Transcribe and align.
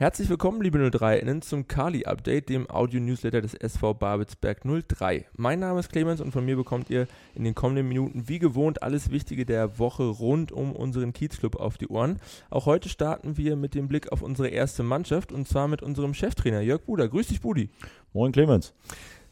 Herzlich 0.00 0.30
willkommen, 0.30 0.62
liebe 0.62 0.78
03-Innen, 0.78 1.42
zum 1.42 1.68
Kali-Update, 1.68 2.48
dem 2.48 2.70
Audio-Newsletter 2.70 3.42
des 3.42 3.52
SV 3.52 3.92
Babelsberg 3.92 4.62
03. 4.64 5.26
Mein 5.36 5.60
Name 5.60 5.78
ist 5.78 5.92
Clemens 5.92 6.22
und 6.22 6.32
von 6.32 6.42
mir 6.42 6.56
bekommt 6.56 6.88
ihr 6.88 7.06
in 7.34 7.44
den 7.44 7.54
kommenden 7.54 7.86
Minuten 7.86 8.26
wie 8.26 8.38
gewohnt 8.38 8.82
alles 8.82 9.10
Wichtige 9.10 9.44
der 9.44 9.78
Woche 9.78 10.04
rund 10.04 10.52
um 10.52 10.74
unseren 10.74 11.12
Kiezclub 11.12 11.56
auf 11.56 11.76
die 11.76 11.88
Ohren. 11.88 12.18
Auch 12.48 12.64
heute 12.64 12.88
starten 12.88 13.36
wir 13.36 13.56
mit 13.56 13.74
dem 13.74 13.88
Blick 13.88 14.10
auf 14.10 14.22
unsere 14.22 14.48
erste 14.48 14.82
Mannschaft 14.82 15.32
und 15.32 15.46
zwar 15.46 15.68
mit 15.68 15.82
unserem 15.82 16.14
Cheftrainer 16.14 16.62
Jörg 16.62 16.80
Buder. 16.80 17.06
Grüß 17.06 17.26
dich, 17.26 17.42
Budi. 17.42 17.68
Moin, 18.14 18.32
Clemens. 18.32 18.72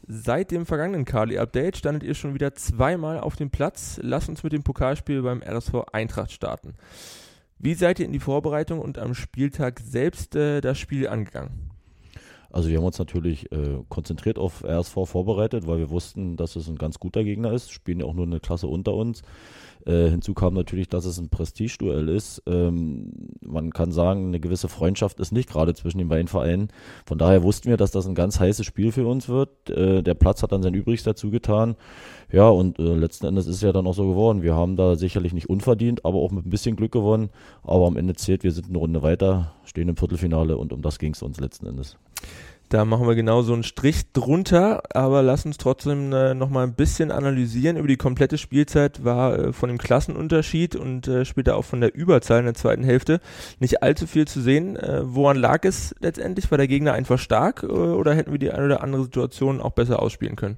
Seit 0.07 0.51
dem 0.51 0.67
vergangenen 0.67 1.03
Kali-Update 1.03 1.77
standet 1.77 2.03
ihr 2.03 2.13
schon 2.13 2.35
wieder 2.35 2.53
zweimal 2.53 3.19
auf 3.19 3.35
dem 3.35 3.49
Platz. 3.49 3.99
Lass 4.03 4.29
uns 4.29 4.43
mit 4.43 4.53
dem 4.53 4.61
Pokalspiel 4.61 5.23
beim 5.23 5.41
RSV 5.41 5.85
Eintracht 5.93 6.31
starten. 6.31 6.75
Wie 7.61 7.73
seid 7.73 7.99
ihr 7.99 8.05
in 8.05 8.13
die 8.13 8.19
Vorbereitung 8.19 8.79
und 8.79 8.97
am 8.97 9.13
Spieltag 9.13 9.81
selbst 9.81 10.33
äh, 10.33 10.61
das 10.61 10.77
Spiel 10.77 11.09
angegangen? 11.09 11.69
Also 12.51 12.69
wir 12.69 12.77
haben 12.77 12.85
uns 12.85 12.97
natürlich 12.97 13.51
äh, 13.51 13.83
konzentriert 13.89 14.39
auf 14.39 14.63
RSV 14.63 14.93
vorbereitet, 15.05 15.67
weil 15.67 15.77
wir 15.77 15.89
wussten, 15.89 16.37
dass 16.37 16.55
es 16.55 16.69
ein 16.69 16.77
ganz 16.77 16.99
guter 16.99 17.23
Gegner 17.25 17.51
ist. 17.51 17.71
Spielen 17.71 17.99
ja 17.99 18.05
auch 18.05 18.13
nur 18.13 18.25
eine 18.25 18.39
Klasse 18.39 18.67
unter 18.67 18.95
uns. 18.95 19.23
Äh, 19.89 20.11
hinzu 20.11 20.35
kam 20.35 20.53
natürlich, 20.53 20.87
dass 20.87 21.05
es 21.05 21.17
ein 21.17 21.29
Prestigeduell 21.29 22.09
ist. 22.09 22.43
Ähm, 22.45 23.11
man 23.41 23.71
kann 23.71 23.91
sagen, 23.91 24.27
eine 24.27 24.39
gewisse 24.39 24.67
Freundschaft 24.67 25.19
ist 25.19 25.31
nicht 25.31 25.49
gerade 25.49 25.73
zwischen 25.73 25.97
den 25.97 26.09
beiden 26.09 26.27
Vereinen. 26.27 26.67
Von 27.07 27.17
daher 27.17 27.41
wussten 27.41 27.69
wir, 27.69 27.77
dass 27.77 27.89
das 27.89 28.05
ein 28.05 28.13
ganz 28.13 28.39
heißes 28.39 28.65
Spiel 28.67 28.91
für 28.91 29.07
uns 29.07 29.29
wird. 29.29 29.69
Äh, 29.71 30.03
der 30.03 30.13
Platz 30.13 30.43
hat 30.43 30.51
dann 30.51 30.61
sein 30.61 30.75
Übriges 30.75 31.03
dazu 31.03 31.31
getan. 31.31 31.75
Ja, 32.31 32.49
und 32.49 32.77
äh, 32.77 32.93
letzten 32.93 33.25
Endes 33.25 33.47
ist 33.47 33.55
es 33.55 33.61
ja 33.61 33.71
dann 33.71 33.87
auch 33.87 33.95
so 33.95 34.07
geworden. 34.07 34.43
Wir 34.43 34.55
haben 34.55 34.75
da 34.75 34.95
sicherlich 34.95 35.33
nicht 35.33 35.49
unverdient, 35.49 36.05
aber 36.05 36.19
auch 36.19 36.29
mit 36.29 36.45
ein 36.45 36.51
bisschen 36.51 36.75
Glück 36.75 36.91
gewonnen. 36.91 37.29
Aber 37.63 37.87
am 37.87 37.97
Ende 37.97 38.13
zählt, 38.13 38.43
wir 38.43 38.51
sind 38.51 38.69
eine 38.69 38.77
Runde 38.77 39.01
weiter, 39.01 39.53
stehen 39.65 39.89
im 39.89 39.97
Viertelfinale 39.97 40.55
und 40.57 40.71
um 40.71 40.83
das 40.83 40.99
ging 40.99 41.13
es 41.13 41.23
uns 41.23 41.39
letzten 41.39 41.65
Endes. 41.65 41.97
Da 42.69 42.85
machen 42.85 43.07
wir 43.07 43.15
genau 43.15 43.41
so 43.41 43.53
einen 43.53 43.63
Strich 43.63 44.11
drunter, 44.13 44.83
aber 44.93 45.23
lass 45.23 45.43
uns 45.43 45.57
trotzdem 45.57 46.13
äh, 46.13 46.35
nochmal 46.35 46.67
ein 46.67 46.75
bisschen 46.75 47.11
analysieren. 47.11 47.77
Über 47.77 47.87
die 47.87 47.97
komplette 47.97 48.37
Spielzeit 48.37 49.03
war 49.03 49.39
äh, 49.39 49.53
von 49.53 49.69
dem 49.69 49.79
Klassenunterschied 49.79 50.75
und 50.75 51.07
äh, 51.07 51.25
später 51.25 51.55
auch 51.55 51.65
von 51.65 51.81
der 51.81 51.95
Überzahl 51.95 52.37
in 52.37 52.45
der 52.45 52.53
zweiten 52.53 52.83
Hälfte 52.83 53.21
nicht 53.59 53.81
allzu 53.81 54.05
viel 54.05 54.27
zu 54.27 54.39
sehen. 54.39 54.75
Äh, 54.75 55.01
woran 55.03 55.37
lag 55.37 55.65
es 55.65 55.95
letztendlich? 55.99 56.51
War 56.51 56.59
der 56.59 56.67
Gegner 56.67 56.93
einfach 56.93 57.17
stark 57.17 57.63
äh, 57.63 57.65
oder 57.65 58.13
hätten 58.13 58.31
wir 58.31 58.39
die 58.39 58.51
eine 58.51 58.65
oder 58.65 58.83
andere 58.83 59.01
Situation 59.01 59.61
auch 59.61 59.71
besser 59.71 59.99
ausspielen 59.99 60.35
können? 60.35 60.57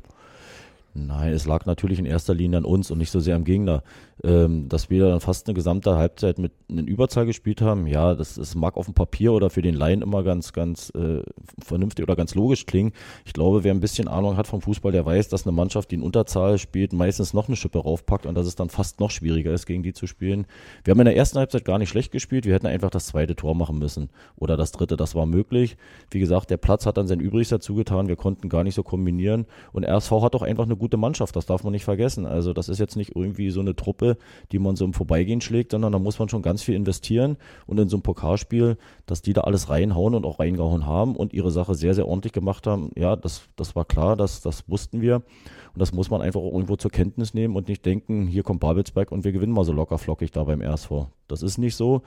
Nein, 0.93 1.31
es 1.31 1.45
lag 1.45 1.65
natürlich 1.65 1.99
in 1.99 2.05
erster 2.05 2.33
Linie 2.33 2.57
an 2.57 2.65
uns 2.65 2.91
und 2.91 2.97
nicht 2.97 3.11
so 3.11 3.21
sehr 3.21 3.35
am 3.37 3.45
Gegner. 3.45 3.83
Ähm, 4.23 4.69
dass 4.69 4.91
wir 4.91 5.07
dann 5.07 5.19
fast 5.19 5.47
eine 5.47 5.55
gesamte 5.55 5.95
Halbzeit 5.95 6.37
mit 6.37 6.51
einer 6.69 6.83
Überzahl 6.83 7.25
gespielt 7.25 7.59
haben, 7.59 7.87
ja, 7.87 8.13
das, 8.13 8.35
das 8.35 8.53
mag 8.53 8.77
auf 8.77 8.85
dem 8.85 8.93
Papier 8.93 9.33
oder 9.33 9.49
für 9.49 9.63
den 9.63 9.73
Laien 9.73 10.03
immer 10.03 10.21
ganz, 10.21 10.53
ganz 10.53 10.91
äh, 10.91 11.23
vernünftig 11.63 12.03
oder 12.03 12.15
ganz 12.15 12.35
logisch 12.35 12.67
klingen. 12.67 12.91
Ich 13.25 13.33
glaube, 13.33 13.63
wer 13.63 13.73
ein 13.73 13.79
bisschen 13.79 14.07
Ahnung 14.07 14.37
hat 14.37 14.45
vom 14.45 14.61
Fußball, 14.61 14.91
der 14.91 15.07
weiß, 15.07 15.29
dass 15.29 15.47
eine 15.47 15.53
Mannschaft, 15.53 15.89
die 15.89 15.95
in 15.95 16.03
Unterzahl 16.03 16.59
spielt, 16.59 16.93
meistens 16.93 17.33
noch 17.33 17.47
eine 17.47 17.55
Schippe 17.55 17.79
raufpackt 17.79 18.27
und 18.27 18.35
dass 18.35 18.45
es 18.45 18.55
dann 18.55 18.69
fast 18.69 18.99
noch 18.99 19.09
schwieriger 19.09 19.53
ist, 19.53 19.65
gegen 19.65 19.81
die 19.81 19.93
zu 19.93 20.05
spielen. 20.05 20.45
Wir 20.83 20.91
haben 20.91 20.99
in 20.99 21.05
der 21.05 21.15
ersten 21.15 21.39
Halbzeit 21.39 21.65
gar 21.65 21.79
nicht 21.79 21.89
schlecht 21.89 22.11
gespielt. 22.11 22.45
Wir 22.45 22.53
hätten 22.53 22.67
einfach 22.67 22.91
das 22.91 23.07
zweite 23.07 23.35
Tor 23.35 23.55
machen 23.55 23.79
müssen 23.79 24.09
oder 24.35 24.55
das 24.55 24.71
dritte. 24.71 24.97
Das 24.97 25.15
war 25.15 25.25
möglich. 25.25 25.77
Wie 26.11 26.19
gesagt, 26.19 26.51
der 26.51 26.57
Platz 26.57 26.85
hat 26.85 26.97
dann 26.97 27.07
sein 27.07 27.21
Übriges 27.21 27.49
dazu 27.49 27.73
getan. 27.73 28.07
Wir 28.07 28.17
konnten 28.17 28.49
gar 28.49 28.63
nicht 28.63 28.75
so 28.75 28.83
kombinieren 28.83 29.47
und 29.71 29.83
RSV 29.83 30.11
hat 30.21 30.35
auch 30.35 30.43
einfach 30.43 30.65
eine 30.65 30.75
gute 30.81 30.97
Mannschaft. 30.97 31.35
Das 31.35 31.45
darf 31.45 31.63
man 31.63 31.71
nicht 31.71 31.85
vergessen. 31.85 32.25
Also 32.25 32.51
das 32.53 32.67
ist 32.67 32.79
jetzt 32.79 32.97
nicht 32.97 33.15
irgendwie 33.15 33.51
so 33.51 33.61
eine 33.61 33.75
Truppe, 33.75 34.17
die 34.51 34.59
man 34.59 34.75
so 34.75 34.83
im 34.83 34.93
Vorbeigehen 34.93 35.39
schlägt, 35.39 35.71
sondern 35.71 35.93
da 35.93 35.99
muss 35.99 36.19
man 36.19 36.27
schon 36.27 36.41
ganz 36.41 36.63
viel 36.63 36.75
investieren 36.75 37.37
und 37.67 37.79
in 37.79 37.87
so 37.87 37.95
einem 37.95 38.03
Pokalspiel, 38.03 38.77
dass 39.05 39.21
die 39.21 39.33
da 39.33 39.41
alles 39.41 39.69
reinhauen 39.69 40.15
und 40.15 40.25
auch 40.25 40.39
reingehauen 40.39 40.85
haben 40.85 41.15
und 41.15 41.33
ihre 41.33 41.51
Sache 41.51 41.75
sehr, 41.75 41.93
sehr 41.93 42.07
ordentlich 42.07 42.33
gemacht 42.33 42.67
haben. 42.67 42.91
Ja, 42.97 43.15
das, 43.15 43.43
das 43.55 43.75
war 43.75 43.85
klar, 43.85 44.17
das, 44.17 44.41
das 44.41 44.67
wussten 44.67 45.01
wir. 45.01 45.21
Und 45.73 45.79
das 45.79 45.93
muss 45.93 46.09
man 46.09 46.21
einfach 46.21 46.41
auch 46.41 46.51
irgendwo 46.51 46.75
zur 46.75 46.91
Kenntnis 46.91 47.33
nehmen 47.33 47.55
und 47.55 47.67
nicht 47.67 47.85
denken, 47.85 48.27
hier 48.27 48.43
kommt 48.43 48.59
Babelsberg 48.59 49.11
und 49.11 49.23
wir 49.23 49.31
gewinnen 49.31 49.53
mal 49.53 49.63
so 49.63 49.71
locker 49.71 49.97
flockig 49.97 50.31
da 50.31 50.43
beim 50.43 50.61
RSV. 50.61 50.91
Das 51.27 51.43
ist 51.43 51.57
nicht 51.57 51.75
so. 51.75 52.01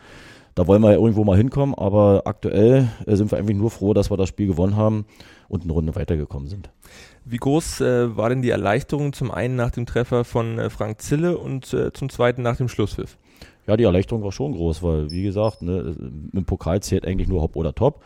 Da 0.54 0.66
wollen 0.66 0.82
wir 0.82 0.92
ja 0.92 0.98
irgendwo 0.98 1.24
mal 1.24 1.36
hinkommen, 1.36 1.74
aber 1.74 2.22
aktuell 2.26 2.88
äh, 3.06 3.16
sind 3.16 3.32
wir 3.32 3.38
eigentlich 3.38 3.56
nur 3.56 3.70
froh, 3.70 3.94
dass 3.94 4.10
wir 4.10 4.16
das 4.16 4.28
Spiel 4.28 4.46
gewonnen 4.46 4.76
haben 4.76 5.06
und 5.48 5.64
eine 5.64 5.72
Runde 5.72 5.96
weitergekommen 5.96 6.48
sind. 6.48 6.70
Wie 7.24 7.38
groß 7.38 7.80
äh, 7.80 8.16
war 8.16 8.28
denn 8.28 8.42
die 8.42 8.50
Erleichterung 8.50 9.12
zum 9.12 9.30
einen 9.30 9.56
nach 9.56 9.70
dem 9.70 9.86
Treffer 9.86 10.24
von 10.24 10.58
äh, 10.58 10.70
Frank 10.70 11.00
Zille 11.00 11.38
und 11.38 11.72
äh, 11.72 11.92
zum 11.92 12.08
zweiten 12.08 12.42
nach 12.42 12.56
dem 12.56 12.68
Schlusspfiff? 12.68 13.18
Ja, 13.66 13.76
die 13.76 13.84
Erleichterung 13.84 14.22
war 14.22 14.32
schon 14.32 14.52
groß, 14.52 14.82
weil, 14.82 15.10
wie 15.10 15.22
gesagt, 15.22 15.62
ne, 15.62 15.96
im 16.32 16.44
Pokal 16.44 16.82
zählt 16.82 17.06
eigentlich 17.06 17.28
nur 17.28 17.40
Hop 17.40 17.56
oder 17.56 17.74
Top. 17.74 18.02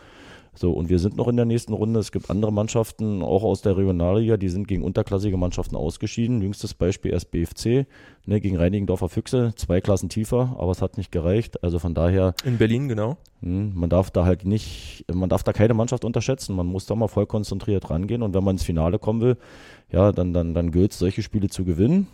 So, 0.58 0.72
und 0.72 0.88
wir 0.88 0.98
sind 0.98 1.16
noch 1.16 1.28
in 1.28 1.36
der 1.36 1.44
nächsten 1.44 1.72
Runde. 1.72 2.00
Es 2.00 2.10
gibt 2.10 2.30
andere 2.30 2.52
Mannschaften, 2.52 3.22
auch 3.22 3.44
aus 3.44 3.62
der 3.62 3.76
Regionalliga, 3.76 4.36
die 4.36 4.48
sind 4.48 4.66
gegen 4.66 4.82
unterklassige 4.82 5.36
Mannschaften 5.36 5.76
ausgeschieden. 5.76 6.42
Jüngstes 6.42 6.74
Beispiel 6.74 7.12
erst 7.12 7.30
BFC, 7.30 7.86
ne, 8.26 8.40
gegen 8.40 8.56
Reinigendorfer 8.56 9.08
Füchse, 9.08 9.52
zwei 9.54 9.80
Klassen 9.80 10.08
tiefer, 10.08 10.56
aber 10.58 10.72
es 10.72 10.82
hat 10.82 10.96
nicht 10.96 11.12
gereicht. 11.12 11.62
Also 11.62 11.78
von 11.78 11.94
daher. 11.94 12.34
In 12.44 12.58
Berlin, 12.58 12.88
genau. 12.88 13.18
Mh, 13.40 13.50
hm, 13.50 13.72
man 13.76 13.88
darf 13.88 14.10
da 14.10 14.24
halt 14.24 14.44
nicht, 14.44 15.04
man 15.12 15.28
darf 15.28 15.44
da 15.44 15.52
keine 15.52 15.74
Mannschaft 15.74 16.04
unterschätzen. 16.04 16.56
Man 16.56 16.66
muss 16.66 16.86
da 16.86 16.96
mal 16.96 17.06
voll 17.06 17.26
konzentriert 17.26 17.88
rangehen. 17.88 18.22
Und 18.22 18.34
wenn 18.34 18.42
man 18.42 18.56
ins 18.56 18.64
Finale 18.64 18.98
kommen 18.98 19.20
will, 19.20 19.36
ja, 19.92 20.10
dann, 20.10 20.32
dann, 20.32 20.54
dann 20.54 20.72
gilt 20.72 20.90
es, 20.90 20.98
solche 20.98 21.22
Spiele 21.22 21.48
zu 21.48 21.64
gewinnen. 21.64 22.08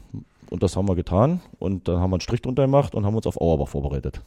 Und 0.51 0.63
das 0.63 0.77
haben 0.77 0.87
wir 0.87 0.97
getan. 0.97 1.41
Und 1.59 1.89
dann 1.89 1.99
haben 1.99 2.11
wir 2.11 2.17
einen 2.17 2.21
Strich 2.21 2.43
drunter 2.43 2.65
gemacht 2.65 2.95
und 2.95 3.07
haben 3.07 3.17
uns 3.17 3.27
auf 3.27 3.41
Auerbach 3.41 3.69
vorbereitet. 3.69 4.21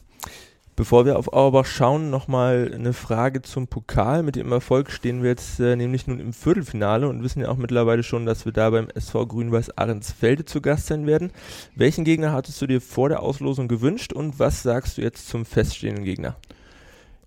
Bevor 0.77 1.07
wir 1.07 1.17
auf 1.17 1.33
Auerbach 1.33 1.65
schauen, 1.65 2.11
nochmal 2.11 2.71
eine 2.71 2.93
Frage 2.93 3.41
zum 3.41 3.65
Pokal. 3.65 4.21
Mit 4.21 4.35
dem 4.35 4.51
Erfolg 4.51 4.91
stehen 4.91 5.23
wir 5.23 5.31
jetzt 5.31 5.59
äh, 5.59 5.75
nämlich 5.75 6.05
nun 6.05 6.19
im 6.19 6.33
Viertelfinale 6.33 7.09
und 7.09 7.23
wissen 7.23 7.41
ja 7.41 7.49
auch 7.49 7.57
mittlerweile 7.57 8.03
schon, 8.03 8.27
dass 8.27 8.45
wir 8.45 8.51
da 8.51 8.69
beim 8.69 8.87
SV 8.93 9.25
Grün-Weiß 9.25 9.75
Ahrensfelde 9.75 10.45
zu 10.45 10.61
Gast 10.61 10.85
sein 10.85 11.07
werden. 11.07 11.31
Welchen 11.73 12.03
Gegner 12.03 12.31
hattest 12.31 12.61
du 12.61 12.67
dir 12.67 12.79
vor 12.79 13.09
der 13.09 13.23
Auslosung 13.23 13.67
gewünscht 13.67 14.13
und 14.13 14.37
was 14.37 14.61
sagst 14.61 14.99
du 14.99 15.01
jetzt 15.01 15.27
zum 15.27 15.45
feststehenden 15.45 16.05
Gegner? 16.05 16.35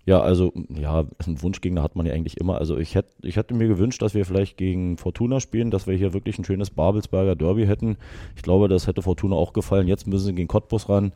Ja, 0.05 0.21
also, 0.21 0.53
ja, 0.69 1.03
einen 1.19 1.41
Wunschgegner 1.41 1.83
hat 1.83 1.97
man 1.97 2.05
ja 2.05 2.13
eigentlich 2.13 2.37
immer. 2.37 2.57
Also, 2.57 2.77
ich 2.77 2.95
hätte, 2.95 3.09
ich 3.21 3.35
hätte 3.35 3.53
mir 3.53 3.67
gewünscht, 3.67 4.01
dass 4.01 4.13
wir 4.13 4.25
vielleicht 4.25 4.55
gegen 4.55 4.97
Fortuna 4.97 5.41
spielen, 5.41 5.71
dass 5.71 5.87
wir 5.87 5.97
hier 5.97 6.13
wirklich 6.13 6.39
ein 6.39 6.45
schönes 6.45 6.69
Babelsberger 6.69 7.35
Derby 7.35 7.67
hätten. 7.67 7.97
Ich 8.37 8.43
glaube, 8.43 8.69
das 8.69 8.87
hätte 8.87 9.01
Fortuna 9.01 9.35
auch 9.35 9.51
gefallen. 9.51 9.89
Jetzt 9.89 10.07
müssen 10.07 10.27
sie 10.27 10.35
gegen 10.35 10.47
Cottbus 10.47 10.87
ran 10.87 11.11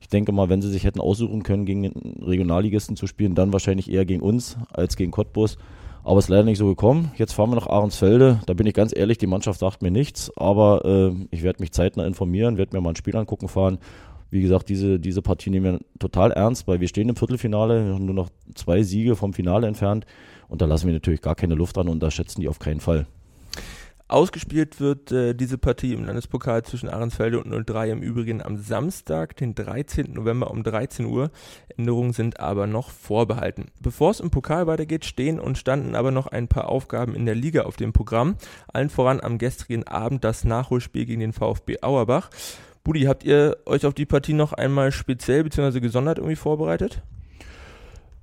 ich 0.00 0.08
denke 0.08 0.32
mal, 0.32 0.48
wenn 0.48 0.62
sie 0.62 0.70
sich 0.70 0.84
hätten 0.84 1.00
aussuchen 1.00 1.42
können, 1.42 1.64
gegen 1.64 1.82
den 1.82 2.22
Regionalligisten 2.22 2.96
zu 2.96 3.06
spielen, 3.06 3.34
dann 3.34 3.52
wahrscheinlich 3.52 3.90
eher 3.90 4.04
gegen 4.04 4.22
uns 4.22 4.56
als 4.72 4.96
gegen 4.96 5.10
Cottbus. 5.10 5.58
Aber 6.04 6.18
es 6.18 6.26
ist 6.26 6.28
leider 6.28 6.44
nicht 6.44 6.58
so 6.58 6.68
gekommen. 6.68 7.10
Jetzt 7.16 7.32
fahren 7.32 7.50
wir 7.50 7.56
nach 7.56 7.66
Ahrensfelde. 7.66 8.40
Da 8.46 8.54
bin 8.54 8.66
ich 8.66 8.74
ganz 8.74 8.96
ehrlich, 8.96 9.18
die 9.18 9.26
Mannschaft 9.26 9.58
sagt 9.58 9.82
mir 9.82 9.90
nichts, 9.90 10.30
aber 10.36 10.84
äh, 10.84 11.26
ich 11.32 11.42
werde 11.42 11.60
mich 11.60 11.72
zeitnah 11.72 12.06
informieren, 12.06 12.58
werde 12.58 12.76
mir 12.76 12.80
mal 12.80 12.90
ein 12.90 12.96
Spiel 12.96 13.16
angucken 13.16 13.48
fahren. 13.48 13.78
Wie 14.30 14.40
gesagt, 14.40 14.68
diese, 14.68 15.00
diese 15.00 15.22
Partie 15.22 15.50
nehmen 15.50 15.64
wir 15.64 15.80
total 15.98 16.30
ernst, 16.30 16.68
weil 16.68 16.80
wir 16.80 16.86
stehen 16.86 17.08
im 17.08 17.16
Viertelfinale, 17.16 17.98
nur 17.98 18.14
noch 18.14 18.28
zwei 18.54 18.82
Siege 18.82 19.16
vom 19.16 19.32
Finale 19.32 19.66
entfernt. 19.66 20.06
Und 20.48 20.62
da 20.62 20.66
lassen 20.66 20.86
wir 20.86 20.94
natürlich 20.94 21.22
gar 21.22 21.34
keine 21.34 21.56
Luft 21.56 21.76
an 21.76 21.88
und 21.88 22.00
da 22.00 22.10
schätzen 22.12 22.40
die 22.40 22.48
auf 22.48 22.60
keinen 22.60 22.80
Fall. 22.80 23.06
Ausgespielt 24.08 24.78
wird 24.78 25.10
äh, 25.10 25.34
diese 25.34 25.58
Partie 25.58 25.92
im 25.92 26.04
Landespokal 26.04 26.62
zwischen 26.62 26.88
Ahrensfelde 26.88 27.42
und 27.42 27.50
03 27.68 27.90
im 27.90 28.02
Übrigen 28.02 28.40
am 28.40 28.56
Samstag, 28.56 29.36
den 29.36 29.56
13. 29.56 30.12
November 30.12 30.52
um 30.52 30.62
13 30.62 31.06
Uhr. 31.06 31.32
Änderungen 31.76 32.12
sind 32.12 32.38
aber 32.38 32.68
noch 32.68 32.90
vorbehalten. 32.90 33.72
Bevor 33.80 34.12
es 34.12 34.20
im 34.20 34.30
Pokal 34.30 34.68
weitergeht, 34.68 35.04
stehen 35.04 35.40
und 35.40 35.58
standen 35.58 35.96
aber 35.96 36.12
noch 36.12 36.28
ein 36.28 36.46
paar 36.46 36.68
Aufgaben 36.68 37.16
in 37.16 37.26
der 37.26 37.34
Liga 37.34 37.62
auf 37.62 37.74
dem 37.74 37.92
Programm. 37.92 38.36
Allen 38.72 38.90
voran 38.90 39.20
am 39.20 39.38
gestrigen 39.38 39.88
Abend 39.88 40.22
das 40.22 40.44
Nachholspiel 40.44 41.04
gegen 41.04 41.20
den 41.20 41.32
VfB 41.32 41.78
Auerbach. 41.82 42.30
Budi, 42.84 43.02
habt 43.02 43.24
ihr 43.24 43.56
euch 43.66 43.84
auf 43.86 43.94
die 43.94 44.06
Partie 44.06 44.34
noch 44.34 44.52
einmal 44.52 44.92
speziell 44.92 45.42
bzw. 45.42 45.80
gesondert 45.80 46.18
irgendwie 46.18 46.36
vorbereitet? 46.36 47.02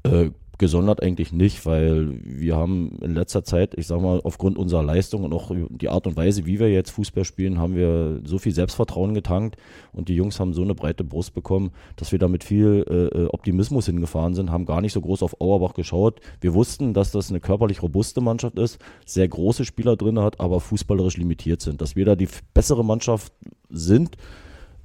Äh, 0.03 0.31
gesondert 0.63 1.03
eigentlich 1.03 1.33
nicht, 1.33 1.65
weil 1.65 2.21
wir 2.23 2.55
haben 2.55 2.97
in 3.01 3.13
letzter 3.13 3.43
Zeit, 3.43 3.73
ich 3.77 3.85
sag 3.85 3.99
mal, 3.99 4.21
aufgrund 4.23 4.57
unserer 4.57 4.81
Leistung 4.81 5.25
und 5.25 5.33
auch 5.33 5.51
die 5.53 5.89
Art 5.89 6.07
und 6.07 6.15
Weise, 6.15 6.45
wie 6.45 6.57
wir 6.57 6.71
jetzt 6.71 6.91
Fußball 6.91 7.25
spielen, 7.25 7.59
haben 7.59 7.75
wir 7.75 8.21
so 8.23 8.37
viel 8.37 8.53
Selbstvertrauen 8.53 9.13
getankt 9.13 9.57
und 9.91 10.07
die 10.07 10.15
Jungs 10.15 10.39
haben 10.39 10.53
so 10.53 10.61
eine 10.61 10.73
breite 10.73 11.03
Brust 11.03 11.33
bekommen, 11.33 11.71
dass 11.97 12.13
wir 12.13 12.19
da 12.19 12.29
mit 12.29 12.45
viel 12.45 12.85
äh, 13.13 13.25
Optimismus 13.25 13.87
hingefahren 13.87 14.35
sind, 14.35 14.51
haben 14.51 14.65
gar 14.65 14.79
nicht 14.79 14.93
so 14.93 15.01
groß 15.01 15.21
auf 15.21 15.41
Auerbach 15.41 15.73
geschaut. 15.73 16.21
Wir 16.39 16.53
wussten, 16.53 16.93
dass 16.93 17.11
das 17.11 17.29
eine 17.29 17.41
körperlich 17.41 17.83
robuste 17.83 18.21
Mannschaft 18.21 18.57
ist, 18.57 18.79
sehr 19.05 19.27
große 19.27 19.65
Spieler 19.65 19.97
drin 19.97 20.17
hat, 20.17 20.39
aber 20.39 20.61
fußballerisch 20.61 21.17
limitiert 21.17 21.59
sind. 21.59 21.81
Dass 21.81 21.97
wir 21.97 22.05
da 22.05 22.15
die 22.15 22.29
bessere 22.53 22.85
Mannschaft 22.85 23.33
sind, 23.69 24.15
äh, 24.15 24.19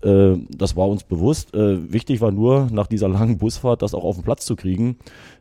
das 0.00 0.76
war 0.76 0.88
uns 0.88 1.02
bewusst. 1.04 1.54
Äh, 1.54 1.92
wichtig 1.92 2.20
war 2.20 2.30
nur, 2.30 2.68
nach 2.70 2.86
dieser 2.86 3.08
langen 3.08 3.38
Busfahrt 3.38 3.82
das 3.82 3.94
auch 3.94 4.04
auf 4.04 4.16
den 4.16 4.24
Platz 4.24 4.46
zu 4.46 4.54
kriegen. 4.54 4.96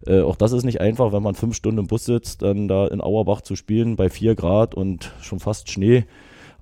Äh, 0.05 0.21
auch 0.21 0.35
das 0.35 0.51
ist 0.51 0.63
nicht 0.63 0.81
einfach, 0.81 1.13
wenn 1.13 1.23
man 1.23 1.35
fünf 1.35 1.55
Stunden 1.55 1.79
im 1.79 1.87
Bus 1.87 2.05
sitzt, 2.05 2.41
dann 2.41 2.67
da 2.67 2.87
in 2.87 3.01
Auerbach 3.01 3.41
zu 3.41 3.55
spielen 3.55 3.95
bei 3.95 4.09
vier 4.09 4.35
Grad 4.35 4.73
und 4.73 5.13
schon 5.21 5.39
fast 5.39 5.69
Schnee. 5.69 6.05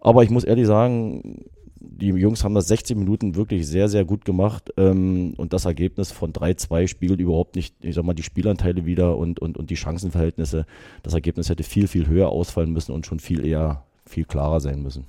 Aber 0.01 0.23
ich 0.23 0.29
muss 0.29 0.43
ehrlich 0.43 0.67
sagen, 0.67 1.45
die 1.79 2.07
Jungs 2.07 2.43
haben 2.43 2.55
das 2.55 2.67
16 2.67 2.97
Minuten 2.97 3.35
wirklich 3.35 3.67
sehr, 3.67 3.87
sehr 3.87 4.05
gut 4.05 4.25
gemacht. 4.25 4.71
Ähm, 4.77 5.33
und 5.37 5.53
das 5.53 5.65
Ergebnis 5.65 6.11
von 6.11 6.33
3-2 6.33 6.87
spiegelt 6.87 7.19
überhaupt 7.21 7.55
nicht, 7.55 7.75
ich 7.81 7.95
sag 7.95 8.03
mal, 8.03 8.13
die 8.13 8.23
Spielanteile 8.23 8.85
wieder 8.85 9.17
und, 9.17 9.39
und, 9.39 9.57
und 9.57 9.69
die 9.69 9.77
Chancenverhältnisse. 9.77 10.65
Das 11.03 11.13
Ergebnis 11.13 11.49
hätte 11.49 11.63
viel, 11.63 11.87
viel 11.87 12.07
höher 12.07 12.29
ausfallen 12.29 12.71
müssen 12.71 12.91
und 12.91 13.05
schon 13.05 13.19
viel 13.19 13.45
eher 13.45 13.85
viel 14.07 14.25
klarer 14.25 14.59
sein 14.59 14.81
müssen. 14.81 15.05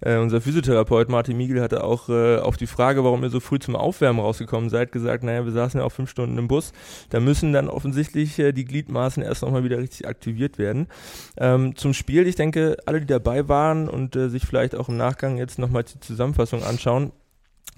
Äh, 0.00 0.16
unser 0.18 0.40
Physiotherapeut 0.40 1.08
Martin 1.08 1.36
Miegel 1.36 1.60
hatte 1.60 1.84
auch 1.84 2.08
äh, 2.08 2.38
auf 2.38 2.56
die 2.56 2.66
Frage, 2.66 3.04
warum 3.04 3.22
ihr 3.22 3.30
so 3.30 3.40
früh 3.40 3.58
zum 3.58 3.76
Aufwärmen 3.76 4.20
rausgekommen 4.20 4.70
seid, 4.70 4.90
gesagt, 4.90 5.22
naja, 5.22 5.44
wir 5.44 5.52
saßen 5.52 5.80
ja 5.80 5.86
auch 5.86 5.92
fünf 5.92 6.10
Stunden 6.10 6.38
im 6.38 6.48
Bus. 6.48 6.72
Da 7.10 7.20
müssen 7.20 7.52
dann 7.52 7.68
offensichtlich 7.68 8.38
äh, 8.38 8.52
die 8.52 8.64
Gliedmaßen 8.64 9.22
erst 9.22 9.42
nochmal 9.42 9.64
wieder 9.64 9.78
richtig 9.78 10.08
aktiviert 10.08 10.58
werden. 10.58 10.88
Ähm, 11.36 11.76
zum 11.76 11.92
Spiel, 11.92 12.26
ich 12.26 12.36
denke, 12.36 12.78
alle, 12.86 13.00
die 13.00 13.06
dabei 13.06 13.48
waren 13.48 13.88
und 13.88 14.16
äh, 14.16 14.30
sich 14.30 14.44
vielleicht 14.44 14.74
auch 14.74 14.88
im 14.88 14.96
Nachgang 14.96 15.36
jetzt 15.36 15.58
nochmal 15.58 15.84
die 15.84 16.00
Zusammenfassung 16.00 16.62
anschauen, 16.62 17.12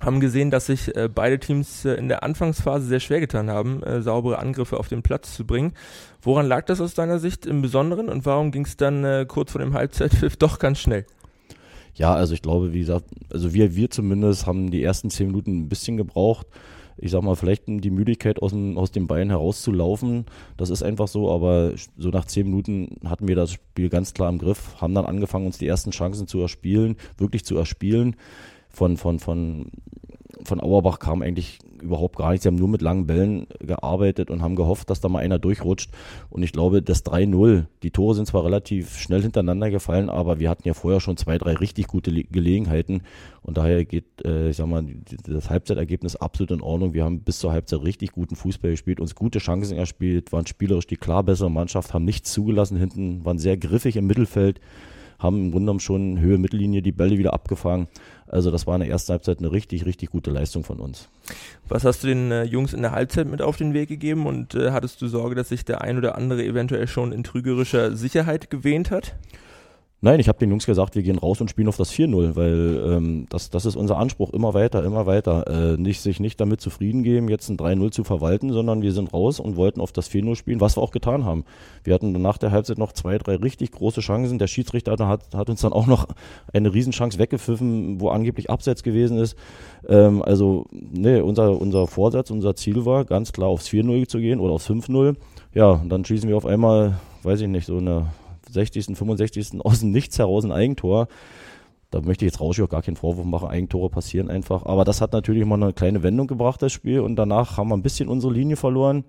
haben 0.00 0.20
gesehen, 0.20 0.50
dass 0.50 0.66
sich 0.66 0.94
äh, 0.96 1.08
beide 1.12 1.38
Teams 1.38 1.84
äh, 1.84 1.94
in 1.94 2.08
der 2.08 2.22
Anfangsphase 2.22 2.86
sehr 2.86 3.00
schwer 3.00 3.20
getan 3.20 3.50
haben, 3.50 3.82
äh, 3.82 4.00
saubere 4.02 4.38
Angriffe 4.38 4.78
auf 4.78 4.88
den 4.88 5.02
Platz 5.02 5.34
zu 5.34 5.44
bringen. 5.44 5.72
Woran 6.22 6.46
lag 6.46 6.64
das 6.66 6.80
aus 6.80 6.94
deiner 6.94 7.18
Sicht 7.18 7.46
im 7.46 7.62
Besonderen 7.62 8.08
und 8.08 8.24
warum 8.24 8.50
ging 8.50 8.64
es 8.64 8.76
dann 8.76 9.04
äh, 9.04 9.26
kurz 9.28 9.52
vor 9.52 9.60
dem 9.60 9.74
Halbzeitpfiff 9.74 10.36
doch 10.38 10.58
ganz 10.58 10.78
schnell? 10.78 11.04
Ja, 11.94 12.14
also 12.14 12.32
ich 12.34 12.42
glaube, 12.42 12.72
wie 12.72 12.80
gesagt, 12.80 13.06
also 13.30 13.52
wir, 13.52 13.76
wir 13.76 13.90
zumindest 13.90 14.46
haben 14.46 14.70
die 14.70 14.82
ersten 14.82 15.10
zehn 15.10 15.26
Minuten 15.26 15.58
ein 15.58 15.68
bisschen 15.68 15.96
gebraucht. 15.96 16.46
Ich 16.96 17.10
sag 17.10 17.22
mal, 17.22 17.34
vielleicht 17.34 17.64
die 17.66 17.90
Müdigkeit 17.90 18.42
aus 18.42 18.52
dem, 18.52 18.76
aus 18.78 18.90
dem 18.90 19.06
Bein 19.06 19.30
herauszulaufen. 19.30 20.26
Das 20.56 20.70
ist 20.70 20.82
einfach 20.82 21.08
so, 21.08 21.30
aber 21.30 21.72
so 21.96 22.10
nach 22.10 22.26
zehn 22.26 22.46
Minuten 22.46 22.96
hatten 23.04 23.26
wir 23.26 23.36
das 23.36 23.52
Spiel 23.52 23.88
ganz 23.88 24.14
klar 24.14 24.28
im 24.28 24.38
Griff, 24.38 24.80
haben 24.80 24.94
dann 24.94 25.06
angefangen, 25.06 25.46
uns 25.46 25.58
die 25.58 25.66
ersten 25.66 25.90
Chancen 25.90 26.26
zu 26.26 26.40
erspielen, 26.40 26.96
wirklich 27.16 27.44
zu 27.44 27.56
erspielen 27.56 28.16
von, 28.70 28.96
von, 28.96 29.18
von, 29.18 29.70
von 30.44 30.60
Auerbach 30.60 30.98
kam 30.98 31.22
eigentlich 31.22 31.58
überhaupt 31.82 32.16
gar 32.16 32.30
nichts. 32.30 32.44
Sie 32.44 32.48
haben 32.48 32.56
nur 32.56 32.68
mit 32.68 32.82
langen 32.82 33.06
Bällen 33.06 33.46
gearbeitet 33.60 34.30
und 34.30 34.42
haben 34.42 34.56
gehofft, 34.56 34.90
dass 34.90 35.00
da 35.00 35.08
mal 35.08 35.20
einer 35.20 35.38
durchrutscht. 35.38 35.90
Und 36.28 36.42
ich 36.42 36.52
glaube, 36.52 36.82
das 36.82 37.04
3-0, 37.04 37.66
die 37.82 37.90
Tore 37.90 38.14
sind 38.14 38.26
zwar 38.26 38.44
relativ 38.44 38.98
schnell 38.98 39.22
hintereinander 39.22 39.70
gefallen, 39.70 40.08
aber 40.08 40.38
wir 40.38 40.50
hatten 40.50 40.66
ja 40.66 40.74
vorher 40.74 41.00
schon 41.00 41.16
zwei, 41.16 41.38
drei 41.38 41.54
richtig 41.54 41.86
gute 41.86 42.12
Gelegenheiten. 42.12 43.02
Und 43.42 43.56
daher 43.56 43.84
geht, 43.84 44.04
äh, 44.24 44.50
ich 44.50 44.56
sag 44.56 44.66
mal, 44.66 44.84
das 45.24 45.50
Halbzeitergebnis 45.50 46.16
absolut 46.16 46.50
in 46.50 46.60
Ordnung. 46.60 46.94
Wir 46.94 47.04
haben 47.04 47.20
bis 47.20 47.38
zur 47.38 47.52
Halbzeit 47.52 47.82
richtig 47.82 48.12
guten 48.12 48.36
Fußball 48.36 48.72
gespielt, 48.72 49.00
uns 49.00 49.14
gute 49.14 49.38
Chancen 49.38 49.76
erspielt, 49.76 50.32
waren 50.32 50.46
spielerisch 50.46 50.86
die 50.86 50.96
klar 50.96 51.22
bessere 51.22 51.50
Mannschaft, 51.50 51.94
haben 51.94 52.04
nichts 52.04 52.32
zugelassen 52.32 52.76
hinten, 52.76 53.24
waren 53.24 53.38
sehr 53.38 53.56
griffig 53.56 53.96
im 53.96 54.06
Mittelfeld 54.06 54.60
haben 55.20 55.36
im 55.36 55.50
Grunde 55.50 55.66
genommen 55.66 55.80
schon 55.80 56.18
Höhe 56.18 56.38
Mittellinie 56.38 56.82
die 56.82 56.92
Bälle 56.92 57.18
wieder 57.18 57.32
abgefangen. 57.32 57.86
Also 58.26 58.50
das 58.50 58.66
war 58.66 58.74
in 58.74 58.80
der 58.80 58.90
ersten 58.90 59.12
Halbzeit 59.12 59.38
eine 59.38 59.52
richtig, 59.52 59.86
richtig 59.86 60.10
gute 60.10 60.30
Leistung 60.30 60.64
von 60.64 60.80
uns. 60.80 61.08
Was 61.68 61.84
hast 61.84 62.02
du 62.02 62.08
den 62.08 62.32
äh, 62.32 62.44
Jungs 62.44 62.72
in 62.72 62.82
der 62.82 62.92
Halbzeit 62.92 63.28
mit 63.28 63.42
auf 63.42 63.56
den 63.56 63.74
Weg 63.74 63.88
gegeben 63.88 64.26
und 64.26 64.54
äh, 64.54 64.70
hattest 64.70 65.02
du 65.02 65.08
Sorge, 65.08 65.34
dass 65.34 65.50
sich 65.50 65.64
der 65.64 65.82
ein 65.82 65.98
oder 65.98 66.16
andere 66.16 66.44
eventuell 66.44 66.88
schon 66.88 67.12
in 67.12 67.22
trügerischer 67.22 67.94
Sicherheit 67.94 68.50
gewähnt 68.50 68.90
hat? 68.90 69.14
Nein, 70.02 70.18
ich 70.18 70.28
habe 70.28 70.38
den 70.38 70.48
Jungs 70.48 70.64
gesagt, 70.64 70.94
wir 70.94 71.02
gehen 71.02 71.18
raus 71.18 71.42
und 71.42 71.50
spielen 71.50 71.68
auf 71.68 71.76
das 71.76 71.92
4-0, 71.92 72.34
weil 72.34 72.82
ähm, 72.86 73.26
das, 73.28 73.50
das 73.50 73.66
ist 73.66 73.76
unser 73.76 73.98
Anspruch, 73.98 74.32
immer 74.32 74.54
weiter, 74.54 74.82
immer 74.82 75.04
weiter. 75.04 75.74
Äh, 75.74 75.76
nicht, 75.76 76.00
sich 76.00 76.20
nicht 76.20 76.40
damit 76.40 76.62
zufrieden 76.62 77.02
geben, 77.02 77.28
jetzt 77.28 77.50
ein 77.50 77.58
3-0 77.58 77.90
zu 77.90 78.04
verwalten, 78.04 78.50
sondern 78.50 78.80
wir 78.80 78.92
sind 78.92 79.12
raus 79.12 79.40
und 79.40 79.56
wollten 79.56 79.82
auf 79.82 79.92
das 79.92 80.10
4-0 80.10 80.36
spielen, 80.36 80.60
was 80.62 80.78
wir 80.78 80.82
auch 80.82 80.90
getan 80.90 81.26
haben. 81.26 81.44
Wir 81.84 81.92
hatten 81.92 82.12
nach 82.12 82.38
der 82.38 82.50
Halbzeit 82.50 82.78
noch 82.78 82.92
zwei, 82.92 83.18
drei 83.18 83.36
richtig 83.36 83.72
große 83.72 84.00
Chancen. 84.00 84.38
Der 84.38 84.46
Schiedsrichter 84.46 84.96
hat, 85.06 85.34
hat 85.34 85.50
uns 85.50 85.60
dann 85.60 85.74
auch 85.74 85.86
noch 85.86 86.06
eine 86.50 86.72
Riesenchance 86.72 87.18
weggepfiffen, 87.18 88.00
wo 88.00 88.08
angeblich 88.08 88.48
Abseits 88.48 88.82
gewesen 88.82 89.18
ist. 89.18 89.36
Ähm, 89.86 90.22
also, 90.22 90.64
nee, 90.72 91.20
unser, 91.20 91.60
unser 91.60 91.86
Vorsatz, 91.86 92.30
unser 92.30 92.56
Ziel 92.56 92.86
war, 92.86 93.04
ganz 93.04 93.32
klar 93.32 93.48
aufs 93.48 93.68
4-0 93.68 94.08
zu 94.08 94.18
gehen 94.18 94.40
oder 94.40 94.54
aufs 94.54 94.70
5-0. 94.70 95.16
Ja, 95.52 95.72
und 95.72 95.90
dann 95.90 96.06
schießen 96.06 96.26
wir 96.26 96.38
auf 96.38 96.46
einmal, 96.46 96.98
weiß 97.22 97.42
ich 97.42 97.48
nicht, 97.48 97.66
so 97.66 97.76
eine 97.76 98.06
60., 98.52 98.96
65. 98.96 99.60
aus 99.60 99.80
dem 99.80 99.90
Nichts 99.90 100.18
heraus 100.18 100.44
ein 100.44 100.52
Eigentor. 100.52 101.08
Da 101.90 102.00
möchte 102.00 102.24
ich 102.24 102.32
jetzt 102.32 102.40
Rauschi 102.40 102.62
auch 102.62 102.68
gar 102.68 102.82
keinen 102.82 102.96
Vorwurf 102.96 103.26
machen. 103.26 103.48
Eigentore 103.48 103.90
passieren 103.90 104.30
einfach. 104.30 104.64
Aber 104.64 104.84
das 104.84 105.00
hat 105.00 105.12
natürlich 105.12 105.44
mal 105.44 105.60
eine 105.60 105.72
kleine 105.72 106.02
Wendung 106.02 106.28
gebracht, 106.28 106.62
das 106.62 106.72
Spiel. 106.72 107.00
Und 107.00 107.16
danach 107.16 107.56
haben 107.56 107.68
wir 107.68 107.76
ein 107.76 107.82
bisschen 107.82 108.08
unsere 108.08 108.32
Linie 108.32 108.56
verloren. 108.56 109.04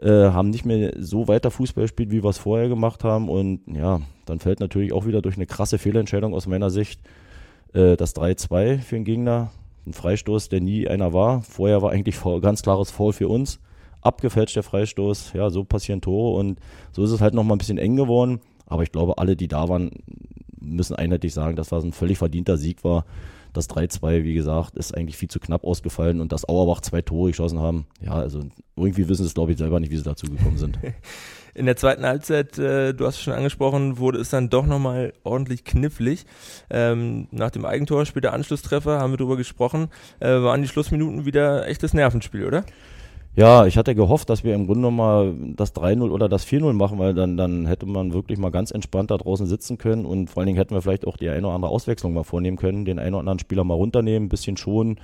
Äh, 0.00 0.30
haben 0.30 0.50
nicht 0.50 0.66
mehr 0.66 0.92
so 0.98 1.28
weiter 1.28 1.50
Fußball 1.50 1.84
gespielt, 1.84 2.10
wie 2.10 2.22
wir 2.22 2.30
es 2.30 2.38
vorher 2.38 2.68
gemacht 2.68 3.04
haben. 3.04 3.30
Und 3.30 3.62
ja, 3.66 4.00
dann 4.26 4.38
fällt 4.38 4.60
natürlich 4.60 4.92
auch 4.92 5.06
wieder 5.06 5.22
durch 5.22 5.36
eine 5.36 5.46
krasse 5.46 5.78
Fehlentscheidung 5.78 6.34
aus 6.34 6.46
meiner 6.46 6.68
Sicht 6.68 7.00
äh, 7.72 7.96
das 7.96 8.14
3-2 8.14 8.78
für 8.78 8.96
den 8.96 9.04
Gegner. 9.04 9.50
Ein 9.86 9.94
Freistoß, 9.94 10.50
der 10.50 10.60
nie 10.60 10.88
einer 10.88 11.14
war. 11.14 11.40
Vorher 11.42 11.80
war 11.80 11.90
eigentlich 11.90 12.20
ganz 12.42 12.62
klares 12.62 12.90
Foul 12.90 13.14
für 13.14 13.28
uns. 13.28 13.60
Abgefälscht 14.02 14.56
der 14.56 14.62
Freistoß. 14.62 15.32
Ja, 15.32 15.48
so 15.48 15.64
passieren 15.64 16.02
Tore. 16.02 16.38
Und 16.38 16.60
so 16.92 17.02
ist 17.02 17.12
es 17.12 17.22
halt 17.22 17.32
nochmal 17.32 17.56
ein 17.56 17.58
bisschen 17.58 17.78
eng 17.78 17.96
geworden. 17.96 18.40
Aber 18.70 18.82
ich 18.82 18.92
glaube, 18.92 19.18
alle, 19.18 19.36
die 19.36 19.48
da 19.48 19.68
waren, 19.68 19.90
müssen 20.58 20.96
einheitlich 20.96 21.34
sagen, 21.34 21.56
dass 21.56 21.68
das 21.68 21.84
ein 21.84 21.92
völlig 21.92 22.18
verdienter 22.18 22.56
Sieg 22.56 22.84
war. 22.84 23.04
Das 23.52 23.68
3-2, 23.68 24.22
wie 24.22 24.34
gesagt, 24.34 24.76
ist 24.76 24.96
eigentlich 24.96 25.16
viel 25.16 25.28
zu 25.28 25.40
knapp 25.40 25.64
ausgefallen 25.64 26.20
und 26.20 26.30
dass 26.30 26.48
Auerbach 26.48 26.80
zwei 26.82 27.02
Tore 27.02 27.30
geschossen 27.30 27.58
haben, 27.58 27.86
ja, 28.00 28.12
also 28.12 28.42
irgendwie 28.76 29.08
wissen 29.08 29.26
es, 29.26 29.34
glaube 29.34 29.50
ich, 29.50 29.58
selber 29.58 29.80
nicht, 29.80 29.90
wie 29.90 29.96
sie 29.96 30.04
dazu 30.04 30.26
gekommen 30.26 30.56
sind. 30.56 30.78
In 31.54 31.66
der 31.66 31.74
zweiten 31.74 32.06
Halbzeit, 32.06 32.58
äh, 32.58 32.94
du 32.94 33.06
hast 33.06 33.16
es 33.16 33.22
schon 33.22 33.34
angesprochen, 33.34 33.98
wurde 33.98 34.20
es 34.20 34.30
dann 34.30 34.50
doch 34.50 34.66
nochmal 34.66 35.12
ordentlich 35.24 35.64
knifflig. 35.64 36.24
Ähm, 36.70 37.26
nach 37.32 37.50
dem 37.50 37.64
Eigentor, 37.64 38.06
später 38.06 38.32
Anschlusstreffer, 38.32 39.00
haben 39.00 39.12
wir 39.12 39.16
darüber 39.16 39.36
gesprochen, 39.36 39.88
äh, 40.20 40.28
waren 40.28 40.62
die 40.62 40.68
Schlussminuten 40.68 41.24
wieder 41.24 41.66
echtes 41.66 41.92
Nervenspiel, 41.92 42.46
oder? 42.46 42.64
Ja, 43.40 43.64
ich 43.64 43.78
hatte 43.78 43.94
gehofft, 43.94 44.28
dass 44.28 44.44
wir 44.44 44.54
im 44.54 44.66
Grunde 44.66 44.82
nochmal 44.82 45.32
das 45.56 45.74
3-0 45.74 46.10
oder 46.10 46.28
das 46.28 46.46
4-0 46.46 46.74
machen, 46.74 46.98
weil 46.98 47.14
dann, 47.14 47.38
dann 47.38 47.64
hätte 47.64 47.86
man 47.86 48.12
wirklich 48.12 48.38
mal 48.38 48.50
ganz 48.50 48.70
entspannt 48.70 49.10
da 49.10 49.16
draußen 49.16 49.46
sitzen 49.46 49.78
können 49.78 50.04
und 50.04 50.28
vor 50.28 50.42
allen 50.42 50.48
Dingen 50.48 50.58
hätten 50.58 50.74
wir 50.74 50.82
vielleicht 50.82 51.06
auch 51.06 51.16
die 51.16 51.30
eine 51.30 51.46
oder 51.46 51.54
andere 51.54 51.70
Auswechslung 51.72 52.12
mal 52.12 52.22
vornehmen 52.22 52.58
können, 52.58 52.84
den 52.84 52.98
einen 52.98 53.14
oder 53.14 53.20
anderen 53.20 53.38
Spieler 53.38 53.64
mal 53.64 53.72
runternehmen, 53.72 54.26
ein 54.26 54.28
bisschen 54.28 54.58
schonen. 54.58 54.98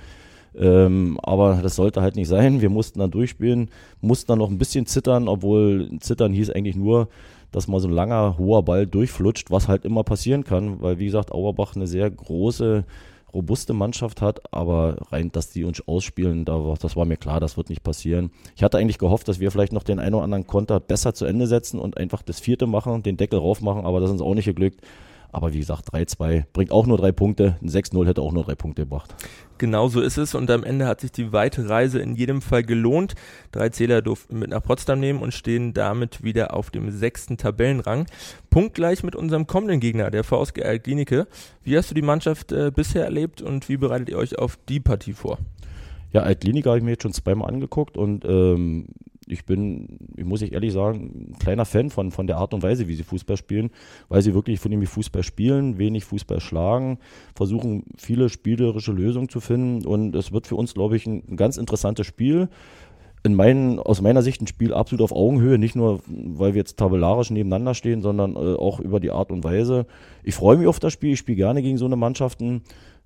Ähm, 0.55 1.19
aber 1.23 1.61
das 1.63 1.75
sollte 1.75 2.03
halt 2.03 2.15
nicht 2.15 2.27
sein. 2.27 2.61
Wir 2.61 2.69
mussten 2.69 2.99
dann 2.99 3.09
durchspielen, 3.09 3.71
mussten 4.01 4.27
dann 4.27 4.37
noch 4.37 4.51
ein 4.51 4.59
bisschen 4.59 4.85
zittern, 4.85 5.27
obwohl 5.29 5.89
zittern 5.99 6.31
hieß 6.31 6.51
eigentlich 6.51 6.75
nur, 6.75 7.07
dass 7.51 7.67
mal 7.67 7.79
so 7.79 7.87
ein 7.87 7.93
langer, 7.95 8.37
hoher 8.37 8.61
Ball 8.61 8.85
durchflutscht, 8.85 9.49
was 9.49 9.67
halt 9.67 9.83
immer 9.83 10.03
passieren 10.03 10.43
kann, 10.43 10.79
weil 10.79 10.99
wie 10.99 11.05
gesagt, 11.05 11.31
Auerbach 11.31 11.75
eine 11.75 11.87
sehr 11.87 12.11
große 12.11 12.85
robuste 13.33 13.73
Mannschaft 13.73 14.21
hat, 14.21 14.53
aber 14.53 14.97
rein, 15.11 15.31
dass 15.31 15.49
die 15.49 15.63
uns 15.63 15.85
ausspielen, 15.87 16.45
da, 16.45 16.75
das 16.79 16.95
war 16.95 17.05
mir 17.05 17.17
klar, 17.17 17.39
das 17.39 17.57
wird 17.57 17.69
nicht 17.69 17.83
passieren. 17.83 18.31
Ich 18.55 18.63
hatte 18.63 18.77
eigentlich 18.77 18.97
gehofft, 18.97 19.27
dass 19.27 19.39
wir 19.39 19.51
vielleicht 19.51 19.73
noch 19.73 19.83
den 19.83 19.99
einen 19.99 20.15
oder 20.15 20.23
anderen 20.23 20.47
Konter 20.47 20.79
besser 20.79 21.13
zu 21.13 21.25
Ende 21.25 21.47
setzen 21.47 21.79
und 21.79 21.97
einfach 21.97 22.21
das 22.21 22.39
vierte 22.39 22.67
machen, 22.67 23.03
den 23.03 23.17
Deckel 23.17 23.39
rauf 23.39 23.61
machen, 23.61 23.85
aber 23.85 23.99
das 23.99 24.09
ist 24.09 24.13
uns 24.13 24.21
auch 24.21 24.33
nicht 24.33 24.45
geglückt. 24.45 24.81
Aber 25.31 25.53
wie 25.53 25.59
gesagt, 25.59 25.93
3-2 25.93 26.45
bringt 26.53 26.71
auch 26.71 26.87
nur 26.87 26.97
drei 26.97 27.11
Punkte. 27.11 27.57
Ein 27.61 27.69
6-0 27.69 28.07
hätte 28.07 28.21
auch 28.21 28.31
nur 28.31 28.43
drei 28.43 28.55
Punkte 28.55 28.83
gebracht. 28.83 29.13
Genau 29.57 29.87
so 29.87 30.01
ist 30.01 30.17
es 30.17 30.35
und 30.35 30.49
am 30.51 30.63
Ende 30.63 30.85
hat 30.85 31.01
sich 31.01 31.11
die 31.11 31.33
weite 31.33 31.67
Reise 31.67 31.99
in 31.99 32.15
jedem 32.15 32.41
Fall 32.41 32.63
gelohnt. 32.63 33.15
Drei 33.51 33.69
Zähler 33.69 34.01
durften 34.01 34.39
mit 34.39 34.51
nach 34.51 34.61
Potsdam 34.61 34.99
nehmen 34.99 35.21
und 35.21 35.33
stehen 35.33 35.73
damit 35.73 36.23
wieder 36.23 36.53
auf 36.53 36.69
dem 36.69 36.91
sechsten 36.91 37.37
Tabellenrang. 37.37 38.05
Punktgleich 38.49 39.03
mit 39.03 39.15
unserem 39.15 39.47
kommenden 39.47 39.79
Gegner, 39.79 40.11
der 40.11 40.23
VSG 40.23 40.79
Klinike. 40.79 41.27
Wie 41.63 41.77
hast 41.77 41.89
du 41.89 41.95
die 41.95 42.01
Mannschaft 42.01 42.51
äh, 42.51 42.71
bisher 42.73 43.03
erlebt 43.03 43.41
und 43.41 43.67
wie 43.67 43.77
bereitet 43.77 44.09
ihr 44.09 44.17
euch 44.17 44.37
auf 44.37 44.57
die 44.69 44.79
Partie 44.79 45.13
vor? 45.13 45.39
Ja, 46.13 46.21
Altkliniker 46.21 46.69
habe 46.69 46.79
ich 46.79 46.83
mir 46.83 46.91
jetzt 46.91 47.03
schon 47.03 47.13
zweimal 47.13 47.49
angeguckt 47.49 47.97
und 47.97 48.23
ähm, 48.25 48.87
ich 49.27 49.45
bin, 49.45 49.99
ich 50.15 50.25
muss 50.25 50.41
ich 50.41 50.53
ehrlich 50.53 50.73
sagen, 50.73 51.29
ein 51.31 51.39
kleiner 51.39 51.65
Fan 51.65 51.89
von, 51.89 52.11
von 52.11 52.27
der 52.27 52.37
Art 52.37 52.53
und 52.53 52.63
Weise, 52.63 52.87
wie 52.87 52.95
sie 52.95 53.03
Fußball 53.03 53.37
spielen, 53.37 53.69
weil 54.09 54.21
sie 54.21 54.33
wirklich 54.33 54.59
von 54.59 54.71
dem 54.71 54.85
Fußball 54.85 55.23
spielen, 55.23 55.77
wenig 55.77 56.05
Fußball 56.05 56.39
schlagen, 56.39 56.97
versuchen 57.35 57.83
viele 57.97 58.29
spielerische 58.29 58.91
Lösungen 58.91 59.29
zu 59.29 59.39
finden 59.39 59.85
und 59.85 60.15
es 60.15 60.31
wird 60.31 60.47
für 60.47 60.55
uns, 60.55 60.73
glaube 60.73 60.95
ich, 60.95 61.05
ein, 61.05 61.23
ein 61.29 61.37
ganz 61.37 61.57
interessantes 61.57 62.07
Spiel. 62.07 62.49
in 63.23 63.35
meinen, 63.35 63.79
aus 63.79 64.01
meiner 64.01 64.21
Sicht 64.21 64.41
ein 64.41 64.47
Spiel 64.47 64.73
absolut 64.73 65.01
auf 65.01 65.11
Augenhöhe, 65.11 65.57
nicht 65.57 65.75
nur, 65.75 65.99
weil 66.07 66.53
wir 66.53 66.59
jetzt 66.59 66.77
tabellarisch 66.77 67.29
nebeneinander 67.29 67.73
stehen, 67.73 68.01
sondern 68.01 68.35
äh, 68.35 68.55
auch 68.55 68.79
über 68.79 68.99
die 68.99 69.11
Art 69.11 69.31
und 69.31 69.43
Weise. 69.43 69.85
Ich 70.23 70.35
freue 70.35 70.57
mich 70.57 70.67
auf 70.67 70.79
das 70.79 70.93
Spiel, 70.93 71.13
ich 71.13 71.19
spiele 71.19 71.35
gerne 71.35 71.61
gegen 71.61 71.77
so 71.77 71.85
eine 71.85 71.97
Mannschaften 71.97 72.61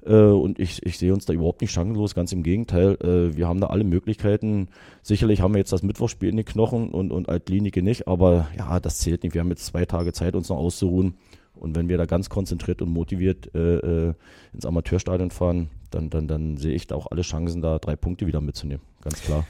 und 0.10 0.60
ich, 0.60 0.84
ich 0.84 0.98
sehe 0.98 1.14
uns 1.14 1.26
da 1.26 1.34
überhaupt 1.34 1.62
nicht 1.62 1.72
chancenlos, 1.72 2.16
ganz 2.16 2.32
im 2.32 2.44
Gegenteil. 2.44 2.98
Äh, 3.02 3.38
wir 3.38 3.48
haben 3.48 3.62
da 3.62 3.68
alle 3.68 3.84
Möglichkeiten. 3.84 4.70
Sicherlich 5.04 5.42
haben 5.42 5.54
wir 5.54 5.60
jetzt 5.60 5.72
das 5.72 5.84
Mittwochspiel 5.84 6.30
in 6.30 6.38
den 6.38 6.46
Knochen 6.46 6.90
und, 6.90 7.12
und 7.12 7.30
Altklinike 7.30 7.84
nicht, 7.84 8.08
aber 8.08 8.48
ja, 8.58 8.80
das 8.80 9.00
zählt 9.00 9.24
nicht. 9.24 9.34
Wir 9.34 9.42
haben 9.42 9.50
jetzt 9.50 9.66
zwei 9.66 9.86
Tage 9.86 10.14
Zeit, 10.14 10.36
uns 10.36 10.50
noch 10.50 10.58
auszuruhen. 10.58 11.16
Und 11.54 11.76
wenn 11.76 11.90
wir 11.90 11.98
da 11.98 12.06
ganz 12.06 12.30
konzentriert 12.30 12.82
und 12.82 12.90
motiviert 12.90 13.54
äh, 13.54 14.10
äh, 14.10 14.14
ins 14.54 14.66
Amateurstadion 14.66 15.30
fahren, 15.30 15.70
dann, 15.92 16.10
dann, 16.10 16.28
dann 16.28 16.58
sehe 16.58 16.74
ich 16.74 16.88
da 16.88 16.96
auch 16.96 17.12
alle 17.12 17.22
Chancen, 17.22 17.62
da 17.62 17.78
drei 17.78 17.96
Punkte 17.96 18.26
wieder 18.26 18.42
mitzunehmen. 18.42 18.82
Ganz 19.04 19.22
klar. 19.22 19.46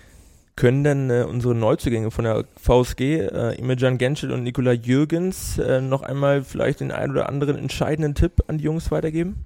Können 0.58 0.84
denn 0.84 1.10
äh, 1.10 1.24
unsere 1.24 1.56
Neuzugänge 1.56 2.12
von 2.12 2.26
der 2.26 2.44
VSG, 2.58 3.22
äh, 3.22 3.56
Imejan 3.58 3.98
Genschel 3.98 4.32
und 4.32 4.44
Nikola 4.44 4.74
Jürgens, 4.74 5.58
äh, 5.58 5.80
noch 5.80 6.02
einmal 6.02 6.44
vielleicht 6.44 6.82
den 6.82 6.92
einen 6.92 7.14
oder 7.14 7.30
anderen 7.30 7.58
entscheidenden 7.58 8.16
Tipp 8.16 8.44
an 8.48 8.58
die 8.58 8.66
Jungs 8.66 8.92
weitergeben? 8.92 9.46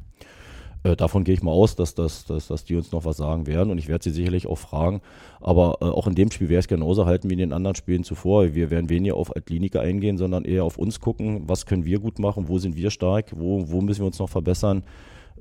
Äh, 0.85 0.95
davon 0.95 1.23
gehe 1.23 1.33
ich 1.33 1.41
mal 1.41 1.51
aus, 1.51 1.75
dass, 1.75 1.95
dass, 1.95 2.25
dass, 2.25 2.47
dass 2.47 2.63
die 2.63 2.75
uns 2.75 2.91
noch 2.91 3.05
was 3.05 3.17
sagen 3.17 3.47
werden 3.47 3.71
und 3.71 3.79
ich 3.79 3.87
werde 3.87 4.03
sie 4.03 4.11
sicherlich 4.11 4.45
auch 4.45 4.57
fragen. 4.57 5.01
Aber 5.41 5.77
äh, 5.81 5.85
auch 5.85 6.05
in 6.05 6.13
dem 6.13 6.29
Spiel 6.29 6.47
wäre 6.47 6.59
es 6.59 6.67
genauso 6.67 7.07
halten 7.07 7.29
wie 7.29 7.33
in 7.33 7.39
den 7.39 7.53
anderen 7.53 7.75
Spielen 7.75 8.03
zuvor. 8.03 8.53
Wir 8.53 8.69
werden 8.69 8.89
weniger 8.89 9.15
auf 9.15 9.35
Altlinike 9.35 9.81
eingehen, 9.81 10.19
sondern 10.19 10.45
eher 10.45 10.63
auf 10.63 10.77
uns 10.77 10.99
gucken, 10.99 11.43
was 11.47 11.65
können 11.65 11.85
wir 11.85 11.99
gut 11.99 12.19
machen, 12.19 12.47
wo 12.49 12.59
sind 12.59 12.75
wir 12.75 12.91
stark, 12.91 13.31
wo, 13.35 13.67
wo 13.71 13.81
müssen 13.81 14.01
wir 14.01 14.07
uns 14.07 14.19
noch 14.19 14.29
verbessern. 14.29 14.83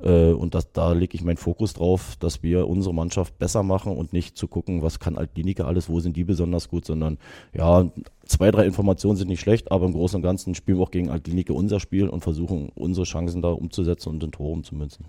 Äh, 0.02 0.32
und 0.32 0.54
das, 0.54 0.72
da 0.72 0.92
lege 0.92 1.14
ich 1.14 1.22
meinen 1.22 1.36
Fokus 1.36 1.74
drauf, 1.74 2.16
dass 2.20 2.42
wir 2.42 2.66
unsere 2.66 2.94
Mannschaft 2.94 3.38
besser 3.38 3.62
machen 3.62 3.94
und 3.94 4.14
nicht 4.14 4.38
zu 4.38 4.48
gucken, 4.48 4.80
was 4.80 4.98
kann 4.98 5.18
Altlinike 5.18 5.66
alles, 5.66 5.90
wo 5.90 6.00
sind 6.00 6.16
die 6.16 6.24
besonders 6.24 6.70
gut, 6.70 6.86
sondern 6.86 7.18
ja, 7.52 7.90
zwei, 8.24 8.50
drei 8.50 8.64
Informationen 8.64 9.16
sind 9.16 9.28
nicht 9.28 9.40
schlecht, 9.40 9.70
aber 9.70 9.84
im 9.84 9.92
Großen 9.92 10.16
und 10.16 10.22
Ganzen 10.22 10.54
spielen 10.54 10.78
wir 10.78 10.84
auch 10.84 10.90
gegen 10.90 11.10
Altlinike 11.10 11.52
unser 11.52 11.80
Spiel 11.80 12.08
und 12.08 12.22
versuchen 12.22 12.70
unsere 12.74 13.04
Chancen 13.04 13.42
da 13.42 13.50
umzusetzen 13.50 14.08
und 14.08 14.24
in 14.24 14.32
Tore 14.32 14.52
umzumünzen. 14.52 15.04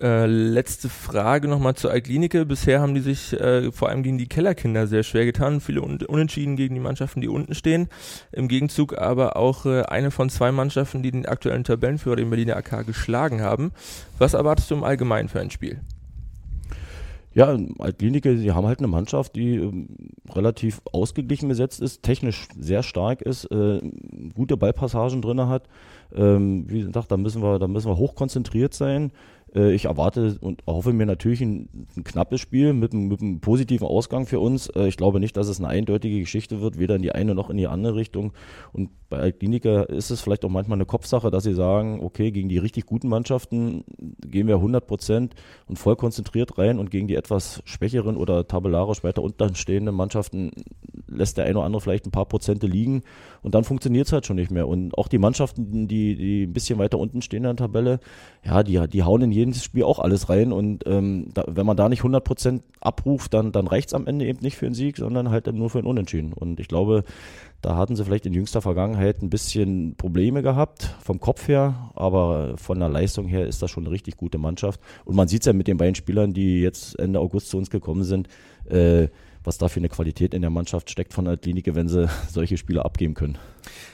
Äh, 0.00 0.26
letzte 0.26 0.88
Frage 0.88 1.46
nochmal 1.46 1.74
zur 1.74 1.92
Altklinike. 1.92 2.44
Bisher 2.44 2.80
haben 2.80 2.94
die 2.94 3.00
sich 3.00 3.32
äh, 3.32 3.70
vor 3.70 3.88
allem 3.88 4.02
gegen 4.02 4.18
die 4.18 4.26
Kellerkinder 4.26 4.86
sehr 4.86 5.04
schwer 5.04 5.24
getan. 5.24 5.60
Viele 5.60 5.80
Un 5.80 6.02
Unentschieden 6.02 6.56
gegen 6.56 6.74
die 6.74 6.80
Mannschaften, 6.80 7.20
die 7.20 7.28
unten 7.28 7.54
stehen. 7.54 7.88
Im 8.32 8.48
Gegenzug 8.48 8.98
aber 8.98 9.36
auch 9.36 9.64
äh, 9.64 9.82
eine 9.82 10.10
von 10.10 10.28
zwei 10.28 10.50
Mannschaften, 10.50 11.02
die 11.02 11.12
den 11.12 11.26
aktuellen 11.26 11.64
Tabellenführer, 11.64 12.16
den 12.16 12.30
Berliner 12.30 12.56
AK, 12.56 12.84
geschlagen 12.84 13.42
haben. 13.42 13.72
Was 14.18 14.34
erwartest 14.34 14.70
du 14.70 14.74
im 14.74 14.84
Allgemeinen 14.84 15.28
für 15.28 15.40
ein 15.40 15.50
Spiel? 15.50 15.80
Ja, 17.36 17.54
Altklinike, 17.78 18.38
sie 18.38 18.52
haben 18.52 18.66
halt 18.66 18.78
eine 18.78 18.88
Mannschaft, 18.88 19.36
die 19.36 19.56
ähm, 19.56 19.88
relativ 20.34 20.80
ausgeglichen 20.90 21.50
besetzt 21.50 21.82
ist, 21.82 22.02
technisch 22.02 22.48
sehr 22.58 22.82
stark 22.82 23.20
ist, 23.20 23.44
äh, 23.52 23.80
gute 24.34 24.56
Ballpassagen 24.56 25.20
drin 25.20 25.46
hat. 25.46 25.68
Ähm, 26.14 26.64
wie 26.68 26.80
gesagt, 26.80 27.12
da 27.12 27.18
müssen 27.18 27.42
wir, 27.42 27.58
da 27.58 27.68
müssen 27.68 27.90
wir 27.90 27.98
hochkonzentriert 27.98 28.72
sein. 28.72 29.12
Äh, 29.54 29.72
ich 29.72 29.86
erwarte 29.86 30.36
und 30.40 30.62
hoffe 30.66 30.92
mir 30.92 31.06
natürlich 31.06 31.40
ein, 31.40 31.86
ein 31.96 32.04
knappes 32.04 32.40
Spiel 32.40 32.72
mit, 32.72 32.92
mit, 32.94 33.20
einem 33.20 33.40
positiven 33.40 33.86
Ausgang 33.86 34.26
für 34.26 34.40
uns. 34.40 34.68
Äh, 34.68 34.88
ich 34.88 34.96
glaube 34.96 35.20
nicht, 35.20 35.36
dass 35.36 35.48
es 35.48 35.58
eine 35.58 35.68
eindeutige 35.68 36.20
Geschichte 36.20 36.60
wird, 36.60 36.78
weder 36.78 36.96
in 36.96 37.02
die 37.02 37.12
eine 37.12 37.34
noch 37.34 37.50
in 37.50 37.56
die 37.56 37.66
andere 37.66 37.94
Richtung. 37.94 38.32
Und 38.72 38.90
bei 39.08 39.18
Altklinika 39.18 39.82
ist 39.82 40.10
es 40.10 40.20
vielleicht 40.20 40.44
auch 40.44 40.50
manchmal 40.50 40.76
eine 40.76 40.86
Kopfsache, 40.86 41.30
dass 41.30 41.44
sie 41.44 41.54
sagen, 41.54 42.00
okay, 42.02 42.32
gegen 42.32 42.48
die 42.48 42.58
richtig 42.58 42.86
guten 42.86 43.08
Mannschaften 43.08 43.84
gehen 44.20 44.48
wir 44.48 44.56
100 44.56 44.86
Prozent 44.86 45.34
und 45.66 45.78
voll 45.78 45.96
konzentriert 45.96 46.58
rein 46.58 46.78
und 46.78 46.90
gegen 46.90 47.06
die 47.06 47.14
etwas 47.14 47.62
schwächeren 47.64 48.16
oder 48.16 48.46
tabellarisch 48.48 49.04
weiter 49.04 49.22
unten 49.22 49.54
stehenden 49.54 49.94
Mannschaften 49.94 50.50
lässt 51.06 51.38
der 51.38 51.44
eine 51.44 51.58
oder 51.58 51.66
andere 51.66 51.80
vielleicht 51.80 52.06
ein 52.06 52.10
paar 52.10 52.26
Prozente 52.26 52.66
liegen 52.66 53.02
und 53.42 53.54
dann 53.54 53.64
funktioniert 53.64 54.06
es 54.06 54.12
halt 54.12 54.26
schon 54.26 54.36
nicht 54.36 54.50
mehr. 54.50 54.66
Und 54.66 54.98
auch 54.98 55.08
die 55.08 55.18
Mannschaften, 55.18 55.86
die, 55.86 56.16
die 56.16 56.42
ein 56.44 56.52
bisschen 56.52 56.78
weiter 56.78 56.98
unten 56.98 57.22
stehen 57.22 57.44
in 57.44 57.56
der 57.56 57.56
Tabelle, 57.56 58.00
ja, 58.44 58.62
die, 58.62 58.88
die 58.88 59.02
hauen 59.04 59.22
in 59.22 59.30
jedes 59.36 59.62
Spiel 59.62 59.84
auch 59.84 59.98
alles 59.98 60.28
rein 60.28 60.52
und 60.52 60.84
ähm, 60.86 61.28
da, 61.34 61.44
wenn 61.46 61.66
man 61.66 61.76
da 61.76 61.88
nicht 61.88 62.00
100 62.00 62.24
Prozent 62.24 62.62
abruft, 62.80 63.34
dann, 63.34 63.52
dann 63.52 63.66
reicht 63.66 63.88
es 63.88 63.94
am 63.94 64.06
Ende 64.06 64.26
eben 64.26 64.40
nicht 64.40 64.56
für 64.56 64.66
einen 64.66 64.74
Sieg, 64.74 64.96
sondern 64.96 65.30
halt 65.30 65.46
nur 65.52 65.70
für 65.70 65.78
einen 65.78 65.86
Unentschieden. 65.86 66.32
Und 66.32 66.60
ich 66.60 66.68
glaube, 66.68 67.04
da 67.62 67.76
hatten 67.76 67.96
sie 67.96 68.04
vielleicht 68.04 68.26
in 68.26 68.32
jüngster 68.32 68.60
Vergangenheit 68.60 69.22
ein 69.22 69.30
bisschen 69.30 69.96
Probleme 69.96 70.42
gehabt, 70.42 70.94
vom 71.02 71.20
Kopf 71.20 71.48
her, 71.48 71.90
aber 71.94 72.56
von 72.56 72.78
der 72.78 72.88
Leistung 72.88 73.26
her 73.26 73.46
ist 73.46 73.62
das 73.62 73.70
schon 73.70 73.84
eine 73.84 73.92
richtig 73.92 74.16
gute 74.16 74.38
Mannschaft. 74.38 74.80
Und 75.04 75.16
man 75.16 75.28
sieht 75.28 75.42
es 75.42 75.46
ja 75.46 75.52
mit 75.52 75.66
den 75.66 75.76
beiden 75.76 75.94
Spielern, 75.94 76.32
die 76.32 76.60
jetzt 76.60 76.98
Ende 76.98 77.20
August 77.20 77.48
zu 77.48 77.58
uns 77.58 77.70
gekommen 77.70 78.04
sind, 78.04 78.28
äh, 78.68 79.08
was 79.46 79.58
da 79.58 79.68
für 79.68 79.80
eine 79.80 79.88
Qualität 79.88 80.34
in 80.34 80.42
der 80.42 80.50
Mannschaft 80.50 80.90
steckt 80.90 81.14
von 81.14 81.24
der 81.24 81.36
Klinik, 81.36 81.72
wenn 81.74 81.88
sie 81.88 82.08
solche 82.28 82.56
Spiele 82.56 82.84
abgeben 82.84 83.14
können. 83.14 83.38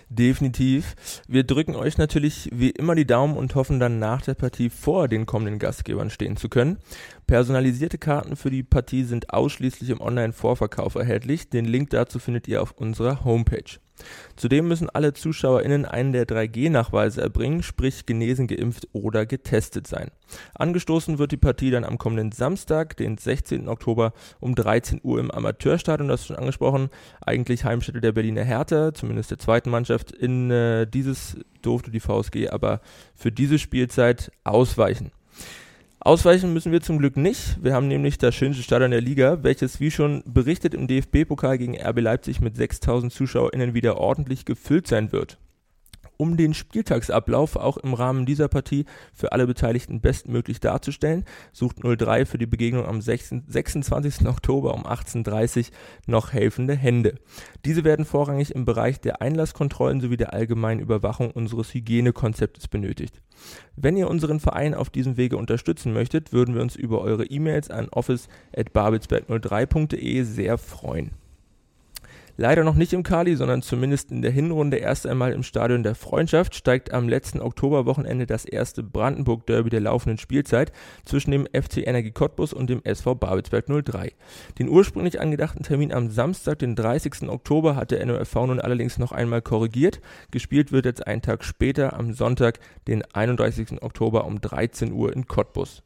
Definitiv. 0.08 0.94
Wir 1.28 1.44
drücken 1.44 1.76
euch 1.76 1.96
natürlich 1.96 2.48
wie 2.52 2.70
immer 2.70 2.94
die 2.94 3.06
Daumen 3.06 3.36
und 3.36 3.54
hoffen 3.54 3.80
dann 3.80 3.98
nach 3.98 4.22
der 4.22 4.34
Partie 4.34 4.68
vor 4.68 5.08
den 5.08 5.26
kommenden 5.26 5.58
Gastgebern 5.58 6.10
stehen 6.10 6.36
zu 6.36 6.48
können. 6.48 6.78
Personalisierte 7.26 7.98
Karten 7.98 8.36
für 8.36 8.50
die 8.50 8.62
Partie 8.62 9.04
sind 9.04 9.32
ausschließlich 9.32 9.90
im 9.90 10.00
Online-Vorverkauf 10.00 10.94
erhältlich. 10.96 11.48
Den 11.48 11.64
Link 11.64 11.90
dazu 11.90 12.18
findet 12.18 12.48
ihr 12.48 12.60
auf 12.60 12.72
unserer 12.72 13.24
Homepage. 13.24 13.78
Zudem 14.36 14.68
müssen 14.68 14.90
alle 14.90 15.12
ZuschauerInnen 15.12 15.84
einen 15.84 16.12
der 16.12 16.26
3G-Nachweise 16.26 17.20
erbringen, 17.20 17.62
sprich 17.62 18.06
genesen, 18.06 18.46
geimpft 18.46 18.88
oder 18.92 19.26
getestet 19.26 19.86
sein. 19.86 20.10
Angestoßen 20.54 21.18
wird 21.18 21.32
die 21.32 21.36
Partie 21.36 21.70
dann 21.70 21.84
am 21.84 21.98
kommenden 21.98 22.32
Samstag, 22.32 22.96
den 22.96 23.18
16. 23.18 23.68
Oktober 23.68 24.12
um 24.40 24.54
13 24.54 25.00
Uhr 25.02 25.20
im 25.20 25.30
Amateurstadion, 25.30 26.08
das 26.08 26.22
ist 26.22 26.26
schon 26.28 26.36
angesprochen, 26.36 26.88
eigentlich 27.20 27.64
Heimstätte 27.64 28.00
der 28.00 28.12
Berliner 28.12 28.44
Hertha, 28.44 28.94
zumindest 28.94 29.30
der 29.30 29.38
zweiten 29.38 29.70
Mannschaft. 29.70 30.12
In 30.12 30.50
äh, 30.50 30.86
dieses 30.86 31.36
durfte 31.62 31.90
die 31.90 32.00
VSG 32.00 32.48
aber 32.50 32.80
für 33.14 33.32
diese 33.32 33.58
Spielzeit 33.58 34.32
ausweichen. 34.44 35.12
Ausweichen 36.04 36.52
müssen 36.52 36.72
wir 36.72 36.80
zum 36.80 36.98
Glück 36.98 37.16
nicht. 37.16 37.62
Wir 37.62 37.74
haben 37.74 37.86
nämlich 37.86 38.18
das 38.18 38.34
schönste 38.34 38.64
Stadion 38.64 38.90
der 38.90 39.00
Liga, 39.00 39.44
welches 39.44 39.78
wie 39.78 39.92
schon 39.92 40.24
berichtet 40.26 40.74
im 40.74 40.88
DFB-Pokal 40.88 41.58
gegen 41.58 41.80
RB 41.80 42.00
Leipzig 42.00 42.40
mit 42.40 42.56
6000 42.56 43.12
ZuschauerInnen 43.12 43.72
wieder 43.72 43.98
ordentlich 43.98 44.44
gefüllt 44.44 44.88
sein 44.88 45.12
wird 45.12 45.38
um 46.16 46.36
den 46.36 46.54
Spieltagsablauf 46.54 47.56
auch 47.56 47.76
im 47.78 47.94
Rahmen 47.94 48.26
dieser 48.26 48.48
Partie 48.48 48.84
für 49.12 49.32
alle 49.32 49.46
Beteiligten 49.46 50.00
bestmöglich 50.00 50.60
darzustellen, 50.60 51.24
sucht 51.52 51.78
03 51.82 52.26
für 52.26 52.38
die 52.38 52.46
Begegnung 52.46 52.86
am 52.86 53.00
26. 53.00 54.26
Oktober 54.26 54.74
um 54.74 54.86
18.30 54.86 55.58
Uhr 55.58 55.64
noch 56.06 56.32
helfende 56.32 56.74
Hände. 56.74 57.16
Diese 57.64 57.84
werden 57.84 58.04
vorrangig 58.04 58.54
im 58.54 58.64
Bereich 58.64 59.00
der 59.00 59.22
Einlasskontrollen 59.22 60.00
sowie 60.00 60.16
der 60.16 60.32
allgemeinen 60.32 60.80
Überwachung 60.80 61.30
unseres 61.30 61.72
Hygienekonzeptes 61.74 62.68
benötigt. 62.68 63.20
Wenn 63.76 63.96
ihr 63.96 64.08
unseren 64.08 64.40
Verein 64.40 64.74
auf 64.74 64.90
diesem 64.90 65.16
Wege 65.16 65.36
unterstützen 65.36 65.92
möchtet, 65.92 66.32
würden 66.32 66.54
wir 66.54 66.62
uns 66.62 66.76
über 66.76 67.00
eure 67.00 67.24
E-Mails 67.24 67.70
an 67.70 67.88
office@babelsberg03.de 67.88 70.22
sehr 70.22 70.58
freuen. 70.58 71.21
Leider 72.38 72.64
noch 72.64 72.76
nicht 72.76 72.94
im 72.94 73.02
Kali, 73.02 73.36
sondern 73.36 73.60
zumindest 73.60 74.10
in 74.10 74.22
der 74.22 74.30
Hinrunde 74.30 74.78
erst 74.78 75.06
einmal 75.06 75.32
im 75.32 75.42
Stadion 75.42 75.82
der 75.82 75.94
Freundschaft 75.94 76.54
steigt 76.54 76.92
am 76.92 77.06
letzten 77.06 77.40
Oktoberwochenende 77.40 78.26
das 78.26 78.46
erste 78.46 78.82
Brandenburg-Derby 78.82 79.68
der 79.68 79.80
laufenden 79.80 80.16
Spielzeit 80.16 80.72
zwischen 81.04 81.30
dem 81.30 81.46
FC 81.46 81.86
Energie 81.86 82.10
Cottbus 82.10 82.54
und 82.54 82.70
dem 82.70 82.82
SV 82.84 83.16
Babelsberg 83.16 83.66
03. 83.66 84.12
Den 84.58 84.70
ursprünglich 84.70 85.20
angedachten 85.20 85.62
Termin 85.62 85.92
am 85.92 86.08
Samstag, 86.08 86.58
den 86.58 86.74
30. 86.74 87.28
Oktober, 87.28 87.76
hat 87.76 87.90
der 87.90 88.04
NOFV 88.06 88.34
nun 88.46 88.60
allerdings 88.60 88.98
noch 88.98 89.12
einmal 89.12 89.42
korrigiert. 89.42 90.00
Gespielt 90.30 90.72
wird 90.72 90.86
jetzt 90.86 91.06
einen 91.06 91.20
Tag 91.20 91.44
später 91.44 91.98
am 91.98 92.14
Sonntag, 92.14 92.60
den 92.88 93.02
31. 93.12 93.82
Oktober 93.82 94.24
um 94.24 94.40
13 94.40 94.92
Uhr 94.92 95.12
in 95.12 95.26
Cottbus. 95.26 95.82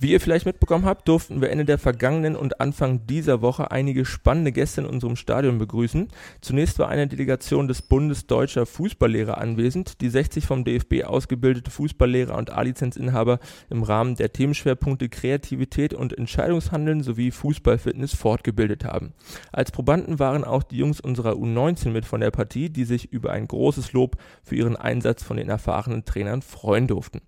Wie 0.00 0.12
ihr 0.12 0.20
vielleicht 0.20 0.46
mitbekommen 0.46 0.84
habt, 0.84 1.08
durften 1.08 1.40
wir 1.40 1.50
Ende 1.50 1.64
der 1.64 1.76
vergangenen 1.76 2.36
und 2.36 2.60
Anfang 2.60 3.04
dieser 3.08 3.42
Woche 3.42 3.72
einige 3.72 4.04
spannende 4.04 4.52
Gäste 4.52 4.82
in 4.82 4.86
unserem 4.86 5.16
Stadion 5.16 5.58
begrüßen. 5.58 6.06
Zunächst 6.40 6.78
war 6.78 6.88
eine 6.88 7.08
Delegation 7.08 7.66
des 7.66 7.82
Bundes 7.82 8.28
Deutscher 8.28 8.64
Fußballlehrer 8.64 9.38
anwesend, 9.38 10.00
die 10.00 10.08
60 10.08 10.46
vom 10.46 10.62
DFB 10.62 11.02
ausgebildete 11.04 11.72
Fußballlehrer 11.72 12.38
und 12.38 12.50
A-Lizenzinhaber 12.50 13.40
im 13.70 13.82
Rahmen 13.82 14.14
der 14.14 14.32
Themenschwerpunkte 14.32 15.08
Kreativität 15.08 15.94
und 15.94 16.16
Entscheidungshandeln 16.16 17.02
sowie 17.02 17.32
Fußballfitness 17.32 18.14
fortgebildet 18.14 18.84
haben. 18.84 19.14
Als 19.50 19.72
Probanden 19.72 20.20
waren 20.20 20.44
auch 20.44 20.62
die 20.62 20.76
Jungs 20.76 21.00
unserer 21.00 21.32
U19 21.32 21.88
mit 21.88 22.04
von 22.04 22.20
der 22.20 22.30
Partie, 22.30 22.70
die 22.70 22.84
sich 22.84 23.12
über 23.12 23.32
ein 23.32 23.48
großes 23.48 23.92
Lob 23.94 24.16
für 24.44 24.54
ihren 24.54 24.76
Einsatz 24.76 25.24
von 25.24 25.38
den 25.38 25.48
erfahrenen 25.48 26.04
Trainern 26.04 26.42
freuen 26.42 26.86
durften. 26.86 27.20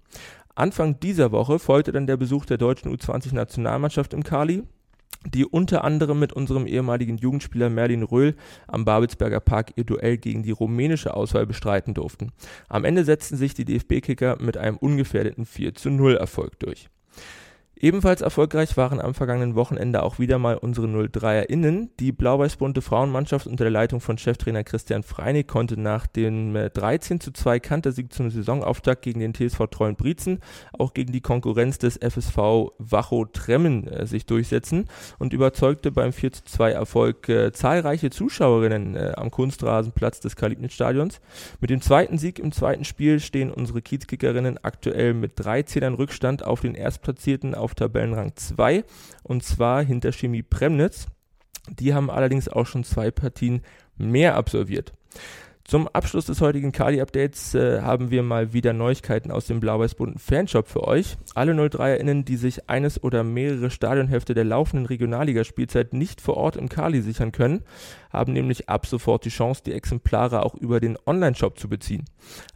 Anfang 0.55 0.99
dieser 1.01 1.33
Woche 1.33 1.59
folgte 1.59 1.93
dann 1.93 2.07
der 2.07 2.17
Besuch 2.17 2.45
der 2.45 2.59
deutschen 2.59 2.95
U20-Nationalmannschaft 2.95 4.13
im 4.15 4.25
Kali, 4.25 4.65
die 5.27 5.45
unter 5.45 5.85
anderem 5.85 6.19
mit 6.19 6.33
unserem 6.33 6.67
ehemaligen 6.67 7.19
Jugendspieler 7.19 7.69
Merlin 7.69 8.03
Röhl 8.03 8.37
am 8.67 8.85
Babelsberger 8.85 9.41
Park 9.41 9.73
ihr 9.77 9.85
Duell 9.85 10.17
gegen 10.17 10.43
die 10.43 10.51
rumänische 10.51 11.15
Auswahl 11.15 11.47
bestreiten 11.47 11.95
durften. 11.95 12.33
Am 12.69 12.85
Ende 12.85 13.05
setzten 13.05 13.37
sich 13.37 13.55
die 13.55 13.65
DFB-Kicker 13.65 14.39
mit 14.41 14.57
einem 14.57 14.77
ungefährdeten 14.77 15.45
4 15.45 15.75
zu 15.75 15.91
0 15.91 16.17
Erfolg 16.17 16.59
durch. 16.59 16.89
Ebenfalls 17.83 18.21
erfolgreich 18.21 18.77
waren 18.77 19.01
am 19.01 19.15
vergangenen 19.15 19.55
Wochenende 19.55 20.03
auch 20.03 20.19
wieder 20.19 20.39
mal 20.39 20.59
unsere 20.59 20.87
03erInnen. 20.87 21.89
Die 21.99 22.13
blau-weiß-bunte 22.13 22.83
Frauenmannschaft 22.83 23.47
unter 23.47 23.65
der 23.65 23.71
Leitung 23.71 24.03
von 24.03 24.19
Cheftrainer 24.19 24.65
Christian 24.65 25.03
Freinig 25.03 25.49
konnte 25.49 25.81
nach 25.81 26.07
dem 26.07 26.53
13 26.53 27.17
äh, 27.17 27.21
zu 27.21 27.33
2 27.33 27.59
Kantersieg 27.59 28.13
zum 28.13 28.29
Saisonauftakt 28.29 29.01
gegen 29.01 29.21
den 29.21 29.33
TSV 29.33 29.67
Treuen 29.71 29.97
Brietzen 29.97 30.41
auch 30.79 30.93
gegen 30.93 31.13
die 31.13 31.23
Konkurrenz 31.23 31.79
des 31.79 31.97
FSV 31.97 32.73
Wacho 32.77 33.25
Tremmen 33.25 33.89
äh, 33.89 34.07
sich 34.07 34.27
durchsetzen 34.27 34.85
und 35.19 35.33
überzeugte 35.33 35.91
beim 35.91 36.13
4 36.13 36.33
zu 36.33 36.45
2 36.45 36.73
Erfolg 36.73 37.31
äh, 37.31 37.51
zahlreiche 37.51 38.11
Zuschauerinnen 38.11 38.95
äh, 38.95 39.13
am 39.17 39.31
Kunstrasenplatz 39.31 40.21
des 40.21 40.37
Kalibnitz-Stadions. 40.37 41.23
Mit 41.63 41.71
dem 41.71 41.81
zweiten 41.81 42.19
Sieg 42.19 42.41
im 42.41 42.53
zweiten 42.53 42.85
Spiel 42.85 43.21
stehen 43.21 43.51
unsere 43.51 43.81
Kiezkickerinnen 43.81 44.59
aktuell 44.63 45.15
mit 45.15 45.33
drei 45.37 45.63
Zählern 45.63 45.95
Rückstand 45.95 46.45
auf 46.45 46.61
den 46.61 46.75
Erstplatzierten 46.75 47.55
auf 47.55 47.70
auf 47.71 47.75
Tabellenrang 47.75 48.33
2 48.35 48.85
und 49.23 49.45
zwar 49.45 49.83
hinter 49.83 50.13
Chemie 50.13 50.43
Premnitz. 50.43 51.07
Die 51.69 51.95
haben 51.95 52.11
allerdings 52.11 52.49
auch 52.49 52.67
schon 52.67 52.85
zwei 52.85 53.11
Partien 53.11 53.63
mehr 53.97 54.35
absolviert. 54.35 54.93
Zum 55.65 55.87
Abschluss 55.89 56.27
des 56.27 56.41
heutigen 56.41 56.73
Kali-Updates 56.73 57.55
äh, 57.55 57.83
haben 57.83 58.11
wir 58.11 58.25
mal 58.25 58.53
wieder 58.53 58.73
Neuigkeiten 58.73 59.31
aus 59.31 59.47
dem 59.47 59.61
blau-weiß-bunten 59.61 60.19
Fanshop 60.19 60.67
für 60.67 60.83
euch. 60.83 61.17
Alle 61.35 61.53
03erInnen, 61.53 62.25
die 62.25 62.37
sich 62.37 62.69
eines 62.69 63.03
oder 63.03 63.23
mehrere 63.23 63.71
Stadionhälfte 63.71 64.35
der 64.35 64.45
laufenden 64.45 64.87
Regionalligaspielzeit 64.87 65.93
nicht 65.93 66.21
vor 66.21 66.37
Ort 66.37 66.57
im 66.57 66.69
Kali 66.69 67.03
sichern 67.03 67.31
können, 67.31 67.63
haben 68.11 68.33
nämlich 68.33 68.69
ab 68.69 68.87
sofort 68.87 69.25
die 69.25 69.31
Chance, 69.31 69.63
die 69.65 69.73
Exemplare 69.73 70.45
auch 70.45 70.57
über 70.57 70.81
den 70.81 70.99
Online-Shop 71.07 71.59
zu 71.59 71.69
beziehen. 71.69 72.05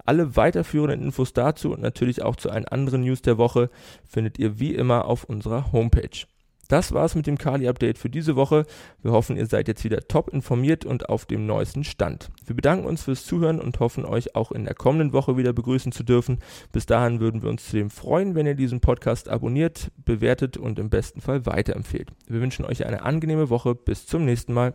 Alle 0.05 0.35
weiterführenden 0.35 1.03
Infos 1.03 1.33
dazu 1.33 1.73
und 1.73 1.83
natürlich 1.83 2.23
auch 2.23 2.35
zu 2.35 2.51
allen 2.51 2.67
anderen 2.67 3.03
News 3.03 3.23
der 3.23 3.39
Woche 3.39 3.71
findet 4.09 4.41
ihr 4.41 4.59
wie 4.59 4.75
immer 4.75 5.05
auf 5.05 5.25
unserer 5.25 5.71
Homepage. 5.73 6.27
Das 6.69 6.93
war's 6.93 7.15
mit 7.15 7.27
dem 7.27 7.39
Kali-Update 7.39 7.99
für 7.99 8.11
diese 8.11 8.37
Woche. 8.37 8.65
Wir 9.03 9.13
hoffen, 9.13 9.37
ihr 9.37 9.47
seid 9.47 9.69
jetzt 9.69 9.85
wieder 9.85 10.07
top 10.09 10.31
informiert 10.31 10.85
und 10.85 11.09
auf 11.09 11.27
dem 11.27 11.47
neuesten 11.47 11.85
Stand. 11.85 12.31
Wir 12.47 12.57
bedanken 12.57 12.87
uns 12.87 13.03
fürs 13.03 13.25
Zuhören 13.25 13.61
und 13.61 13.81
hoffen, 13.81 14.05
euch 14.05 14.35
auch 14.35 14.53
in 14.53 14.65
der 14.65 14.75
kommenden 14.75 15.13
Woche 15.13 15.37
wieder 15.37 15.53
begrüßen 15.53 15.93
zu 15.93 16.03
dürfen. 16.03 16.39
Bis 16.73 16.87
dahin 16.87 17.21
würden 17.21 17.43
wir 17.43 17.51
uns 17.51 17.69
zudem 17.69 17.91
freuen, 17.91 18.35
wenn 18.35 18.47
ihr 18.47 18.55
diesen 18.55 18.81
Podcast 18.81 19.29
abonniert, 19.29 19.91
bewertet 20.05 20.57
und 20.57 20.79
im 20.79 20.91
besten 20.91 21.21
Fall 21.21 21.47
weiterempfehlt. 21.47 22.11
Wir 22.27 22.41
wünschen 22.41 22.65
euch 22.65 22.87
eine 22.87 23.03
angenehme 23.03 23.51
Woche. 23.51 23.75
Bis 23.75 24.07
zum 24.07 24.25
nächsten 24.25 24.53
Mal. 24.53 24.75